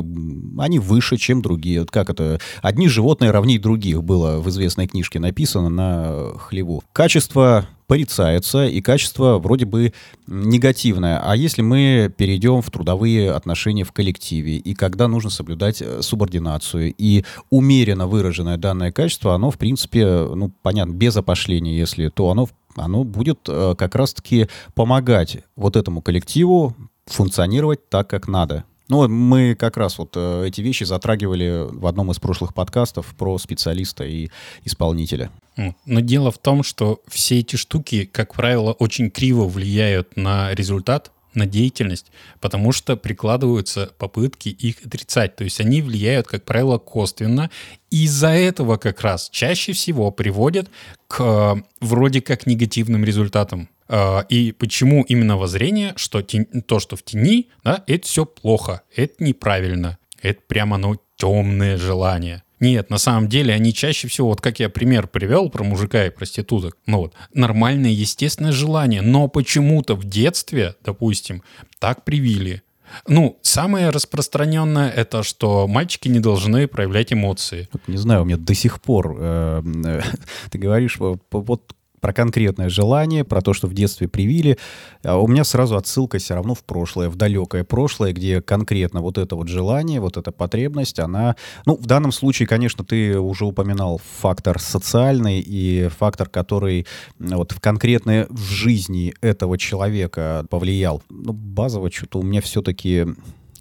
они 0.60 0.78
выше, 0.78 1.16
чем 1.16 1.42
другие. 1.42 1.80
Вот 1.80 1.90
как 1.90 2.10
это? 2.10 2.40
Одни 2.62 2.88
животные 2.88 3.30
равнее 3.30 3.58
других 3.58 4.02
было 4.02 4.40
в 4.40 4.48
известной 4.48 4.88
книжке 4.88 5.20
написано 5.20 5.68
на 5.68 6.32
хлеву. 6.38 6.82
Качество 6.92 7.66
порицается, 7.86 8.66
и 8.66 8.80
качество 8.80 9.38
вроде 9.38 9.64
бы 9.64 9.92
негативное. 10.26 11.20
А 11.22 11.36
если 11.36 11.62
мы 11.62 12.12
перейдем 12.16 12.62
в 12.62 12.70
трудовые 12.70 13.32
отношения 13.32 13.84
в 13.84 13.92
коллективе, 13.92 14.56
и 14.56 14.74
когда 14.74 15.08
нужно 15.08 15.30
соблюдать 15.30 15.82
э, 15.82 16.02
субординацию, 16.02 16.94
и 16.96 17.24
умеренно 17.50 18.06
выраженное 18.06 18.56
данное 18.56 18.92
качество, 18.92 19.34
оно, 19.34 19.50
в 19.50 19.58
принципе, 19.58 20.06
ну, 20.06 20.52
понятно, 20.62 20.92
без 20.92 21.16
опошления, 21.16 21.76
если, 21.76 22.08
то 22.08 22.30
оно, 22.30 22.48
оно 22.76 23.04
будет 23.04 23.40
э, 23.48 23.74
как 23.76 23.94
раз-таки 23.94 24.48
помогать 24.74 25.38
вот 25.56 25.76
этому 25.76 26.02
коллективу 26.02 26.74
функционировать 27.06 27.88
так, 27.88 28.08
как 28.08 28.28
надо. 28.28 28.64
Ну, 28.88 29.08
мы 29.08 29.54
как 29.54 29.76
раз 29.76 29.98
вот 29.98 30.12
э, 30.14 30.46
эти 30.46 30.60
вещи 30.60 30.84
затрагивали 30.84 31.66
в 31.70 31.86
одном 31.86 32.10
из 32.10 32.18
прошлых 32.18 32.52
подкастов 32.52 33.14
про 33.16 33.38
специалиста 33.38 34.04
и 34.04 34.28
исполнителя. 34.64 35.30
Вот. 35.56 35.74
Но 35.86 36.00
дело 36.00 36.30
в 36.30 36.38
том, 36.38 36.62
что 36.62 37.00
все 37.08 37.38
эти 37.38 37.56
штуки, 37.56 38.04
как 38.04 38.34
правило, 38.34 38.72
очень 38.72 39.10
криво 39.10 39.46
влияют 39.46 40.16
на 40.16 40.52
результат, 40.54 41.12
на 41.34 41.46
деятельность, 41.46 42.06
потому 42.40 42.72
что 42.72 42.96
прикладываются 42.96 43.90
попытки 43.98 44.48
их 44.50 44.84
отрицать. 44.84 45.36
То 45.36 45.44
есть 45.44 45.60
они 45.60 45.82
влияют, 45.82 46.26
как 46.26 46.44
правило, 46.44 46.78
косвенно. 46.78 47.50
И 47.90 48.04
из-за 48.04 48.28
этого 48.28 48.76
как 48.76 49.00
раз 49.00 49.28
чаще 49.30 49.72
всего 49.72 50.10
приводят 50.10 50.68
к 51.08 51.20
э, 51.20 51.62
вроде 51.80 52.20
как 52.20 52.46
негативным 52.46 53.04
результатам. 53.04 53.68
Э, 53.88 54.22
И 54.28 54.52
почему 54.52 55.04
именно 55.08 55.36
воззрение, 55.36 55.92
что 55.96 56.20
тень- 56.20 56.62
то, 56.62 56.80
что 56.80 56.96
в 56.96 57.02
тени, 57.02 57.48
да, 57.62 57.82
это 57.86 58.06
все 58.06 58.24
плохо, 58.24 58.82
это 58.94 59.22
неправильно, 59.22 59.98
это 60.22 60.40
прямо, 60.46 60.76
ну, 60.78 60.96
темное 61.16 61.76
желание. 61.76 62.42
Нет, 62.60 62.88
на 62.88 62.98
самом 62.98 63.28
деле 63.28 63.52
они 63.52 63.74
чаще 63.74 64.08
всего, 64.08 64.28
вот 64.28 64.40
как 64.40 64.58
я 64.60 64.68
пример 64.70 65.06
привел 65.06 65.50
про 65.50 65.64
мужика 65.64 66.06
и 66.06 66.10
проституток, 66.10 66.76
ну 66.86 66.98
вот, 66.98 67.14
нормальное 67.34 67.90
естественное 67.90 68.52
желание, 68.52 69.02
но 69.02 69.28
почему-то 69.28 69.94
в 69.96 70.04
детстве, 70.04 70.74
допустим, 70.84 71.42
так 71.78 72.04
привили. 72.04 72.62
Ну, 73.08 73.38
самое 73.42 73.90
распространенное 73.90 74.88
это, 74.90 75.22
что 75.22 75.66
мальчики 75.66 76.08
не 76.08 76.20
должны 76.20 76.68
проявлять 76.68 77.12
эмоции. 77.12 77.68
Не 77.86 77.96
знаю, 77.96 78.22
у 78.22 78.24
меня 78.24 78.36
до 78.36 78.54
сих 78.54 78.80
пор 78.80 79.16
э, 79.18 79.62
э, 79.86 80.00
ты 80.50 80.58
говоришь 80.58 80.98
вот 80.98 81.20
про 82.04 82.12
конкретное 82.12 82.68
желание, 82.68 83.24
про 83.24 83.40
то, 83.40 83.54
что 83.54 83.66
в 83.66 83.72
детстве 83.72 84.08
привили. 84.08 84.58
А 85.02 85.16
у 85.16 85.26
меня 85.26 85.42
сразу 85.42 85.74
отсылка 85.74 86.18
все 86.18 86.34
равно 86.34 86.54
в 86.54 86.62
прошлое, 86.62 87.08
в 87.08 87.16
далекое 87.16 87.64
прошлое, 87.64 88.12
где 88.12 88.42
конкретно 88.42 89.00
вот 89.00 89.16
это 89.16 89.36
вот 89.36 89.48
желание, 89.48 90.00
вот 90.00 90.18
эта 90.18 90.30
потребность, 90.30 90.98
она... 90.98 91.34
Ну, 91.64 91.76
в 91.76 91.86
данном 91.86 92.12
случае, 92.12 92.46
конечно, 92.46 92.84
ты 92.84 93.18
уже 93.18 93.46
упоминал 93.46 94.02
фактор 94.20 94.60
социальный 94.60 95.40
и 95.40 95.88
фактор, 95.98 96.28
который 96.28 96.86
вот 97.18 97.52
в 97.52 97.60
конкретной 97.60 98.26
в 98.28 98.50
жизни 98.50 99.14
этого 99.22 99.56
человека 99.56 100.44
повлиял. 100.50 101.00
Ну, 101.08 101.32
базово 101.32 101.90
что-то 101.90 102.18
у 102.18 102.22
меня 102.22 102.42
все-таки 102.42 103.06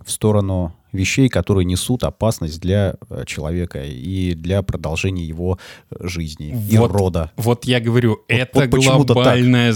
в 0.05 0.11
сторону 0.11 0.73
вещей, 0.93 1.27
которые 1.27 1.65
несут 1.65 2.03
опасность 2.03 2.61
для 2.61 2.95
э, 3.09 3.23
человека 3.25 3.83
и 3.83 4.35
для 4.35 4.61
продолжения 4.61 5.25
его 5.25 5.57
э, 5.89 6.07
жизни 6.07 6.55
и 6.69 6.77
Вот. 6.77 6.91
рода. 6.91 7.31
Вот 7.35 7.65
я 7.65 7.79
говорю, 7.79 8.19
это 8.27 8.61
вот 8.61 8.69
почему-то 8.69 9.13
так. 9.13 9.23
глобальное 9.23 9.73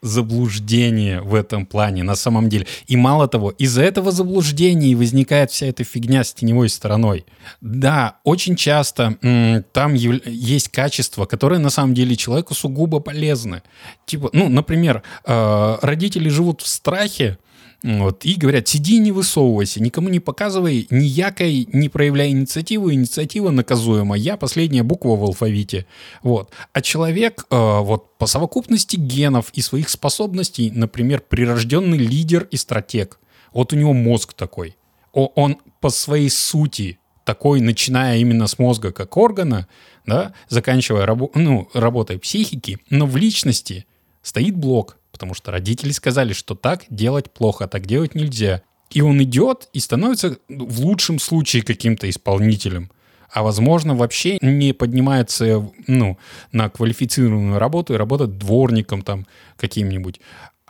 заблуждение 0.00 1.20
в 1.20 1.34
этом 1.34 1.66
плане 1.66 2.02
на 2.02 2.14
самом 2.14 2.48
деле. 2.48 2.66
И 2.86 2.96
мало 2.96 3.28
того, 3.28 3.50
из-за 3.50 3.82
этого 3.82 4.10
заблуждения 4.10 4.88
и 4.88 4.94
возникает 4.94 5.50
вся 5.50 5.66
эта 5.66 5.84
фигня 5.84 6.24
с 6.24 6.32
теневой 6.32 6.70
стороной. 6.70 7.26
Да, 7.60 8.16
очень 8.24 8.56
часто 8.56 9.16
там 9.72 9.94
есть 9.94 10.68
качества, 10.70 11.26
которые 11.26 11.58
на 11.58 11.70
самом 11.70 11.94
деле 11.94 12.16
человеку 12.16 12.54
сугубо 12.54 13.00
полезны. 13.00 13.62
Типа, 14.06 14.30
ну, 14.32 14.48
например, 14.48 15.02
э, 15.26 15.76
родители 15.82 16.30
живут 16.30 16.62
в 16.62 16.66
страхе, 16.66 17.38
вот, 17.82 18.26
и 18.26 18.34
говорят, 18.34 18.68
сиди 18.68 18.98
не 18.98 19.10
высовывайся, 19.10 19.82
никому 19.82 20.10
не 20.10 20.20
показывай, 20.20 20.86
ни 20.90 21.04
якой 21.04 21.66
не 21.72 21.88
проявляй 21.88 22.30
инициативу, 22.30 22.92
инициатива 22.92 23.50
наказуема, 23.50 24.16
я 24.16 24.36
последняя 24.36 24.82
буква 24.82 25.16
в 25.16 25.24
алфавите. 25.24 25.86
Вот. 26.22 26.52
А 26.72 26.82
человек 26.82 27.46
э, 27.50 27.78
вот 27.80 28.18
по 28.18 28.26
совокупности 28.26 28.96
генов 28.96 29.50
и 29.54 29.62
своих 29.62 29.88
способностей, 29.88 30.70
например, 30.70 31.22
прирожденный 31.26 31.98
лидер 31.98 32.46
и 32.50 32.56
стратег. 32.56 33.18
Вот 33.54 33.72
у 33.72 33.76
него 33.76 33.94
мозг 33.94 34.34
такой. 34.34 34.76
Он 35.12 35.56
по 35.80 35.88
своей 35.88 36.30
сути 36.30 36.98
такой, 37.24 37.60
начиная 37.60 38.18
именно 38.18 38.46
с 38.46 38.58
мозга 38.58 38.92
как 38.92 39.16
органа, 39.16 39.68
да, 40.06 40.34
заканчивая 40.48 41.06
рабо- 41.06 41.30
ну, 41.34 41.68
работой 41.72 42.18
психики, 42.18 42.78
но 42.90 43.06
в 43.06 43.16
личности 43.16 43.86
стоит 44.22 44.56
блок, 44.56 44.98
потому 45.20 45.34
что 45.34 45.50
родители 45.52 45.92
сказали, 45.92 46.32
что 46.32 46.54
так 46.54 46.84
делать 46.88 47.30
плохо, 47.30 47.68
так 47.68 47.84
делать 47.84 48.14
нельзя. 48.14 48.62
И 48.88 49.02
он 49.02 49.22
идет 49.22 49.68
и 49.74 49.78
становится 49.78 50.38
ну, 50.48 50.64
в 50.64 50.80
лучшем 50.80 51.18
случае 51.18 51.62
каким-то 51.62 52.08
исполнителем. 52.08 52.90
А 53.30 53.42
возможно, 53.42 53.94
вообще 53.94 54.38
не 54.40 54.72
поднимается 54.72 55.70
ну, 55.86 56.16
на 56.52 56.70
квалифицированную 56.70 57.58
работу 57.58 57.92
и 57.92 57.98
работает 57.98 58.38
дворником 58.38 59.02
там 59.02 59.26
каким-нибудь. 59.58 60.22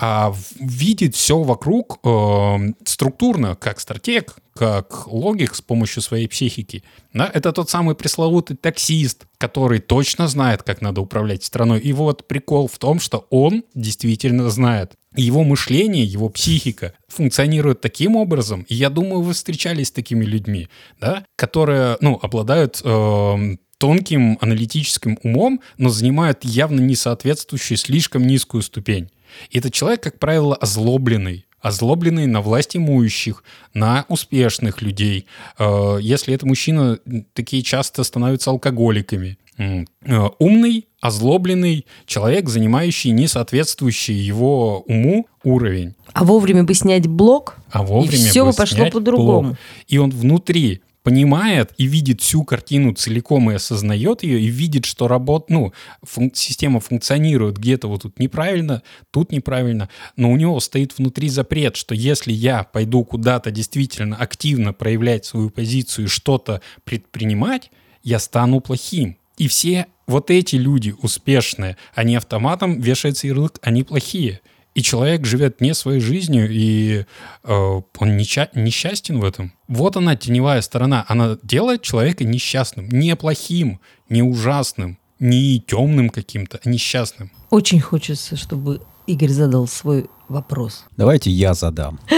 А 0.03 0.31
в- 0.31 0.53
видит 0.59 1.15
все 1.15 1.43
вокруг 1.43 1.99
э, 2.03 2.73
структурно, 2.87 3.55
как 3.55 3.81
стратег, 3.81 4.37
как 4.55 5.07
логик 5.07 5.55
с 5.55 5.61
помощью 5.61 6.01
своей 6.01 6.27
психики. 6.27 6.83
Да? 7.13 7.31
Это 7.33 7.53
тот 7.53 7.69
самый 7.69 7.95
пресловутый 7.95 8.57
таксист, 8.57 9.27
который 9.37 9.79
точно 9.79 10.27
знает, 10.27 10.63
как 10.63 10.81
надо 10.81 11.03
управлять 11.03 11.45
страной. 11.45 11.81
И 11.81 11.93
вот 11.93 12.27
прикол 12.27 12.67
в 12.67 12.79
том, 12.79 12.99
что 12.99 13.27
он 13.29 13.63
действительно 13.75 14.49
знает. 14.49 14.93
Его 15.17 15.45
мышление, 15.45 16.05
его 16.05 16.31
психика 16.31 16.95
функционирует 17.09 17.83
таким 17.83 18.17
образом, 18.17 18.63
и 18.69 18.75
я 18.75 18.89
думаю, 18.89 19.21
вы 19.21 19.35
встречались 19.35 19.89
с 19.89 19.93
такими 19.93 20.25
людьми, 20.25 20.69
да, 21.01 21.25
которые, 21.37 21.99
ну, 22.01 22.19
обладают 22.23 22.81
эм, 22.85 23.59
тонким 23.77 24.39
аналитическим 24.41 25.19
умом, 25.23 25.61
но 25.79 25.89
занимают 25.89 26.45
явно 26.45 26.81
не 26.81 26.95
соответствующую 26.95 27.77
слишком 27.77 28.27
низкую 28.27 28.63
ступень. 28.63 29.11
И 29.51 29.59
этот 29.59 29.73
человек, 29.73 30.03
как 30.03 30.19
правило, 30.19 30.55
озлобленный, 30.55 31.47
озлобленный 31.61 32.27
на 32.27 32.41
власть 32.41 32.77
имущих, 32.77 33.45
на 33.75 34.05
успешных 34.09 34.83
людей. 34.83 35.27
Э, 35.59 35.99
Если 36.01 36.35
это 36.35 36.47
мужчина, 36.47 36.99
такие 37.35 37.63
часто 37.63 38.05
становятся 38.05 38.51
алкоголиками. 38.51 39.39
Э, 39.59 39.85
Умный, 40.39 40.87
озлобленный 41.01 41.87
человек, 42.07 42.49
занимающий 42.49 43.11
несоответствующий 43.11 44.15
его 44.15 44.81
уму 44.81 45.27
уровень. 45.45 45.95
А 46.13 46.25
вовремя 46.25 46.65
бы 46.65 46.75
снять 46.75 47.07
блок, 47.07 47.57
А 47.71 47.83
вовремя 47.83 48.25
и 48.25 48.29
все 48.29 48.45
бы 48.45 48.53
пошло 48.53 48.91
по-другому. 48.91 49.57
И 49.87 49.99
он 49.99 50.11
внутри 50.11 50.81
понимает 51.03 51.73
и 51.79 51.87
видит 51.87 52.21
всю 52.21 52.45
картину 52.45 52.93
целиком 52.95 53.51
и 53.51 53.55
осознает 53.55 54.23
ее, 54.23 54.41
и 54.41 54.47
видит, 54.47 54.85
что 54.85 55.09
работ, 55.09 55.51
ну, 55.51 55.73
фун- 56.05 56.33
система 56.35 56.81
функционирует 56.81 57.59
где-то 57.59 57.89
вот 57.89 58.03
тут 58.03 58.19
неправильно, 58.19 58.83
тут 59.11 59.33
неправильно, 59.33 59.89
но 60.17 60.31
у 60.31 60.37
него 60.37 60.61
стоит 60.61 60.99
внутри 60.99 61.29
запрет, 61.29 61.77
что 61.77 61.95
если 61.95 62.33
я 62.33 62.65
пойду 62.65 63.05
куда-то 63.05 63.51
действительно 63.51 64.17
активно 64.17 64.73
проявлять 64.73 65.25
свою 65.25 65.51
позицию 65.51 66.07
и 66.07 66.09
что-то 66.09 66.61
предпринимать, 66.85 67.71
я 68.03 68.19
стану 68.19 68.61
плохим. 68.61 69.17
И 69.37 69.49
все 69.49 69.87
вот 70.07 70.31
эти 70.31 70.57
люди 70.57 70.95
успешные, 71.03 71.77
они 71.95 72.17
автоматом 72.17 72.81
вешаются 72.81 73.27
ярлык, 73.27 73.59
они 73.63 73.85
плохие. 73.85 74.41
И 74.75 74.83
человек 74.83 75.27
живет 75.27 75.61
не 75.61 75.75
своей 75.75 76.01
жизнью, 76.01 76.49
и 76.51 77.05
э, 77.43 77.53
он 77.53 78.17
неча- 78.17 78.51
несчастен 78.55 79.19
в 79.19 79.25
этом. 79.25 79.53
Вот 79.67 79.97
она, 79.97 80.15
теневая 80.17 80.61
сторона. 80.63 81.05
Она 81.09 81.39
делает 81.43 81.83
человека 81.83 82.25
несчастным. 82.25 82.89
Не 82.89 83.17
плохим, 83.17 83.81
не 84.09 84.23
ужасным, 84.23 84.99
не 85.19 85.61
темным 85.61 86.09
каким-то, 86.09 86.61
а 86.65 86.69
несчастным. 86.69 87.33
Очень 87.51 87.81
хочется, 87.81 88.37
чтобы 88.37 88.81
Игорь 89.07 89.31
задал 89.31 89.67
свой 89.67 90.09
вопрос. 90.29 90.85
Давайте 90.97 91.31
я 91.31 91.55
задам. 91.55 91.99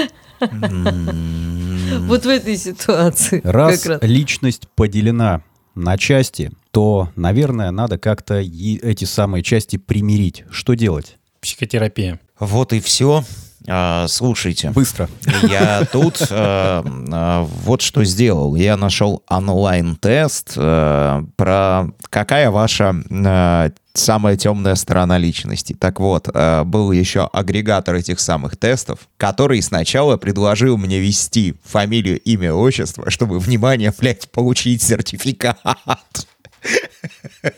Вот 2.01 2.25
в 2.25 2.29
этой 2.29 2.57
ситуации. 2.57 3.41
Раз 3.45 3.87
личность 4.01 4.67
поделена 4.75 5.43
на 5.75 5.97
части, 5.97 6.51
то, 6.73 7.11
наверное, 7.17 7.71
надо 7.71 7.99
как-то 7.99 8.37
эти 8.41 9.05
самые 9.05 9.43
части 9.43 9.77
примирить. 9.77 10.45
Что 10.51 10.75
делать? 10.75 11.19
Психотерапия. 11.41 12.19
Вот 12.43 12.73
и 12.73 12.81
все. 12.81 13.25
А, 13.69 14.07
слушайте, 14.09 14.71
Быстро. 14.71 15.09
я 15.49 15.85
тут 15.85 16.21
э, 16.29 16.83
э, 16.83 17.47
вот 17.65 17.83
что 17.83 18.03
сделал. 18.03 18.57
Я 18.57 18.77
нашел 18.77 19.23
онлайн-тест 19.29 20.55
э, 20.57 21.23
про 21.37 21.87
какая 22.11 22.51
ваша 22.51 22.97
самая 23.95 24.37
темная 24.37 24.75
сторона 24.75 25.19
личности. 25.19 25.77
Так 25.79 26.01
вот, 26.01 26.27
был 26.65 26.93
еще 26.93 27.29
агрегатор 27.31 27.95
этих 27.95 28.21
самых 28.21 28.57
тестов, 28.57 29.01
который 29.19 29.61
сначала 29.61 30.17
предложил 30.17 30.79
мне 30.79 30.99
ввести 30.99 31.55
фамилию, 31.63 32.19
имя, 32.21 32.55
отчество, 32.55 33.11
чтобы, 33.11 33.39
внимание, 33.39 33.93
блядь, 33.97 34.31
получить 34.31 34.83
сертификат. 34.83 35.59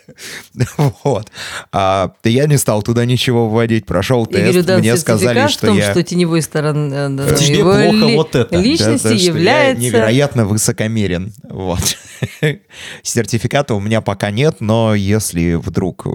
Вот. 1.05 1.31
А, 1.73 2.13
я 2.25 2.47
не 2.47 2.57
стал 2.57 2.83
туда 2.83 3.05
ничего 3.05 3.49
вводить, 3.49 3.87
прошел 3.87 4.27
тест, 4.27 4.69
мне 4.69 4.97
сказали, 4.97 5.49
что 5.49 5.73
я... 5.73 5.91
что 5.91 6.03
теневой 6.03 6.43
стороной 6.43 6.91
э, 6.93 7.37
Тебе 7.37 7.63
плохо 7.63 8.15
вот 8.15 8.35
это. 8.35 8.57
личности 8.57 9.15
является... 9.15 9.83
невероятно 9.83 10.47
высокомерен. 10.47 11.33
Вот. 11.49 11.97
Сертификата 13.03 13.75
у 13.75 13.81
меня 13.81 14.01
пока 14.01 14.31
нет, 14.31 14.57
но 14.61 14.95
если 14.95 15.55
вдруг 15.55 16.07
э, 16.07 16.11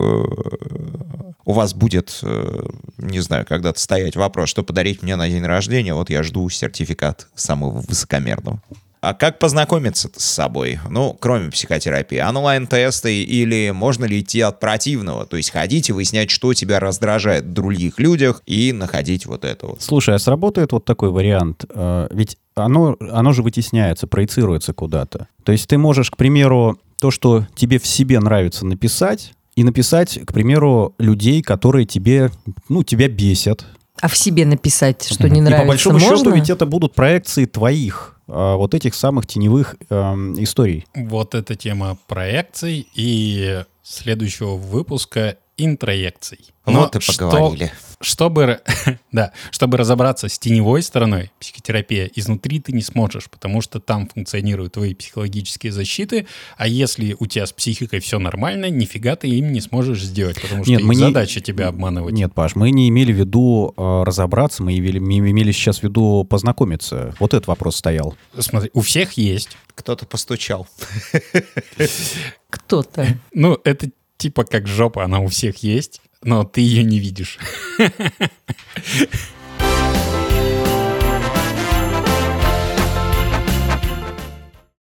у 1.45 1.51
вас 1.51 1.73
будет, 1.73 2.19
э, 2.23 2.65
не 2.97 3.19
знаю, 3.19 3.45
когда-то 3.45 3.79
стоять 3.79 4.15
вопрос, 4.15 4.49
что 4.49 4.63
подарить 4.63 5.01
мне 5.01 5.15
на 5.15 5.27
день 5.29 5.43
рождения, 5.43 5.93
вот 5.93 6.09
я 6.09 6.23
жду 6.23 6.49
сертификат 6.49 7.27
самого 7.35 7.81
высокомерного. 7.87 8.61
А 9.01 9.13
как 9.13 9.39
познакомиться 9.39 10.09
с 10.15 10.25
собой? 10.25 10.79
Ну, 10.89 11.15
кроме 11.19 11.51
психотерапии. 11.51 12.19
Онлайн-тесты 12.19 13.23
или 13.23 13.71
можно 13.71 14.03
ли 14.05 14.19
идти 14.19 14.41
от 14.41 14.59
противного? 14.59 15.25
То 15.25 15.37
есть 15.37 15.51
ходить 15.51 15.89
и 15.89 15.93
выяснять, 15.93 16.29
что 16.29 16.53
тебя 16.53 16.79
раздражает 16.79 17.45
в 17.45 17.53
других 17.53 17.97
людях 17.97 18.41
и 18.45 18.73
находить 18.73 19.25
вот 19.25 19.45
это 19.45 19.67
вот. 19.67 19.81
Слушай, 19.81 20.15
а 20.15 20.19
сработает 20.19 20.73
вот 20.73 20.83
такой 20.83 21.11
вариант? 21.11 21.63
Э, 21.69 22.07
Ведь 22.11 22.37
оно, 22.55 22.97
оно 22.99 23.31
же 23.31 23.41
вытесняется, 23.41 24.05
проецируется 24.05 24.73
куда-то. 24.73 25.27
То 25.43 25.53
есть 25.53 25.67
ты 25.67 25.77
можешь, 25.77 26.11
к 26.11 26.17
примеру, 26.17 26.77
то, 26.99 27.09
что 27.09 27.47
тебе 27.55 27.79
в 27.79 27.87
себе 27.87 28.19
нравится 28.19 28.65
написать, 28.65 29.33
и 29.55 29.63
написать, 29.63 30.19
к 30.25 30.31
примеру, 30.31 30.95
людей, 30.99 31.41
которые 31.41 31.85
тебе, 31.85 32.31
ну, 32.69 32.83
тебя 32.83 33.09
бесят. 33.09 33.65
А 34.01 34.07
в 34.07 34.17
себе 34.17 34.45
написать, 34.45 35.03
что 35.03 35.29
не 35.29 35.39
и 35.39 35.41
нравится, 35.41 35.63
по 35.63 35.67
большому 35.67 35.99
можно? 35.99 36.17
счету 36.17 36.31
ведь 36.31 36.49
это 36.49 36.65
будут 36.65 36.93
проекции 36.93 37.45
твоих, 37.45 38.19
а, 38.27 38.55
вот 38.55 38.73
этих 38.73 38.95
самых 38.95 39.27
теневых 39.27 39.75
эм, 39.89 40.41
историй. 40.41 40.85
Вот 40.95 41.35
эта 41.35 41.55
тема 41.55 41.97
проекций 42.07 42.87
и 42.95 43.63
следующего 43.83 44.55
выпуска 44.55 45.37
интроекций. 45.59 46.39
Но 46.65 46.81
Вот 46.81 46.95
и 46.95 46.99
что- 46.99 47.29
поговорили. 47.29 47.71
чтобы, 47.99 48.59
да, 49.11 49.31
чтобы 49.51 49.77
разобраться 49.77 50.27
с 50.29 50.37
теневой 50.37 50.83
стороной 50.83 51.31
психотерапия, 51.39 52.09
изнутри 52.13 52.59
ты 52.59 52.71
не 52.73 52.81
сможешь, 52.83 53.27
потому 53.29 53.61
что 53.61 53.79
там 53.79 54.07
функционируют 54.07 54.73
твои 54.73 54.93
психологические 54.93 55.71
защиты, 55.71 56.27
а 56.57 56.67
если 56.67 57.15
у 57.19 57.25
тебя 57.25 57.47
с 57.47 57.51
психикой 57.53 57.99
все 58.01 58.19
нормально, 58.19 58.69
нифига 58.69 59.15
ты 59.15 59.27
им 59.29 59.51
не 59.51 59.61
сможешь 59.61 60.01
сделать, 60.03 60.39
потому 60.39 60.63
что 60.63 60.71
Нет, 60.71 60.81
их 60.81 60.85
мы 60.85 60.93
не- 60.95 61.01
задача 61.01 61.41
тебя 61.41 61.67
обманывать. 61.69 62.13
Нет, 62.13 62.33
Паш, 62.35 62.55
мы 62.55 62.69
не 62.71 62.87
имели 62.89 63.11
в 63.11 63.17
виду 63.17 63.73
э, 63.75 64.03
разобраться, 64.05 64.61
мы 64.61 64.77
имели, 64.77 64.99
мы 64.99 65.17
имели 65.31 65.51
сейчас 65.51 65.79
в 65.79 65.83
виду 65.83 66.23
познакомиться. 66.29 67.15
Вот 67.19 67.33
этот 67.33 67.47
вопрос 67.47 67.77
стоял. 67.77 68.15
Смотри, 68.37 68.69
у 68.73 68.81
всех 68.81 69.13
есть. 69.13 69.57
Кто-то 69.73 70.05
постучал. 70.05 70.67
Кто-то. 72.49 73.19
Ну, 73.33 73.57
это 73.63 73.89
типа 74.19 74.43
как 74.43 74.67
жопа, 74.67 75.03
она 75.03 75.19
у 75.19 75.27
всех 75.27 75.63
есть, 75.63 76.01
но 76.21 76.43
ты 76.43 76.61
ее 76.61 76.83
не 76.83 76.99
видишь. 76.99 77.39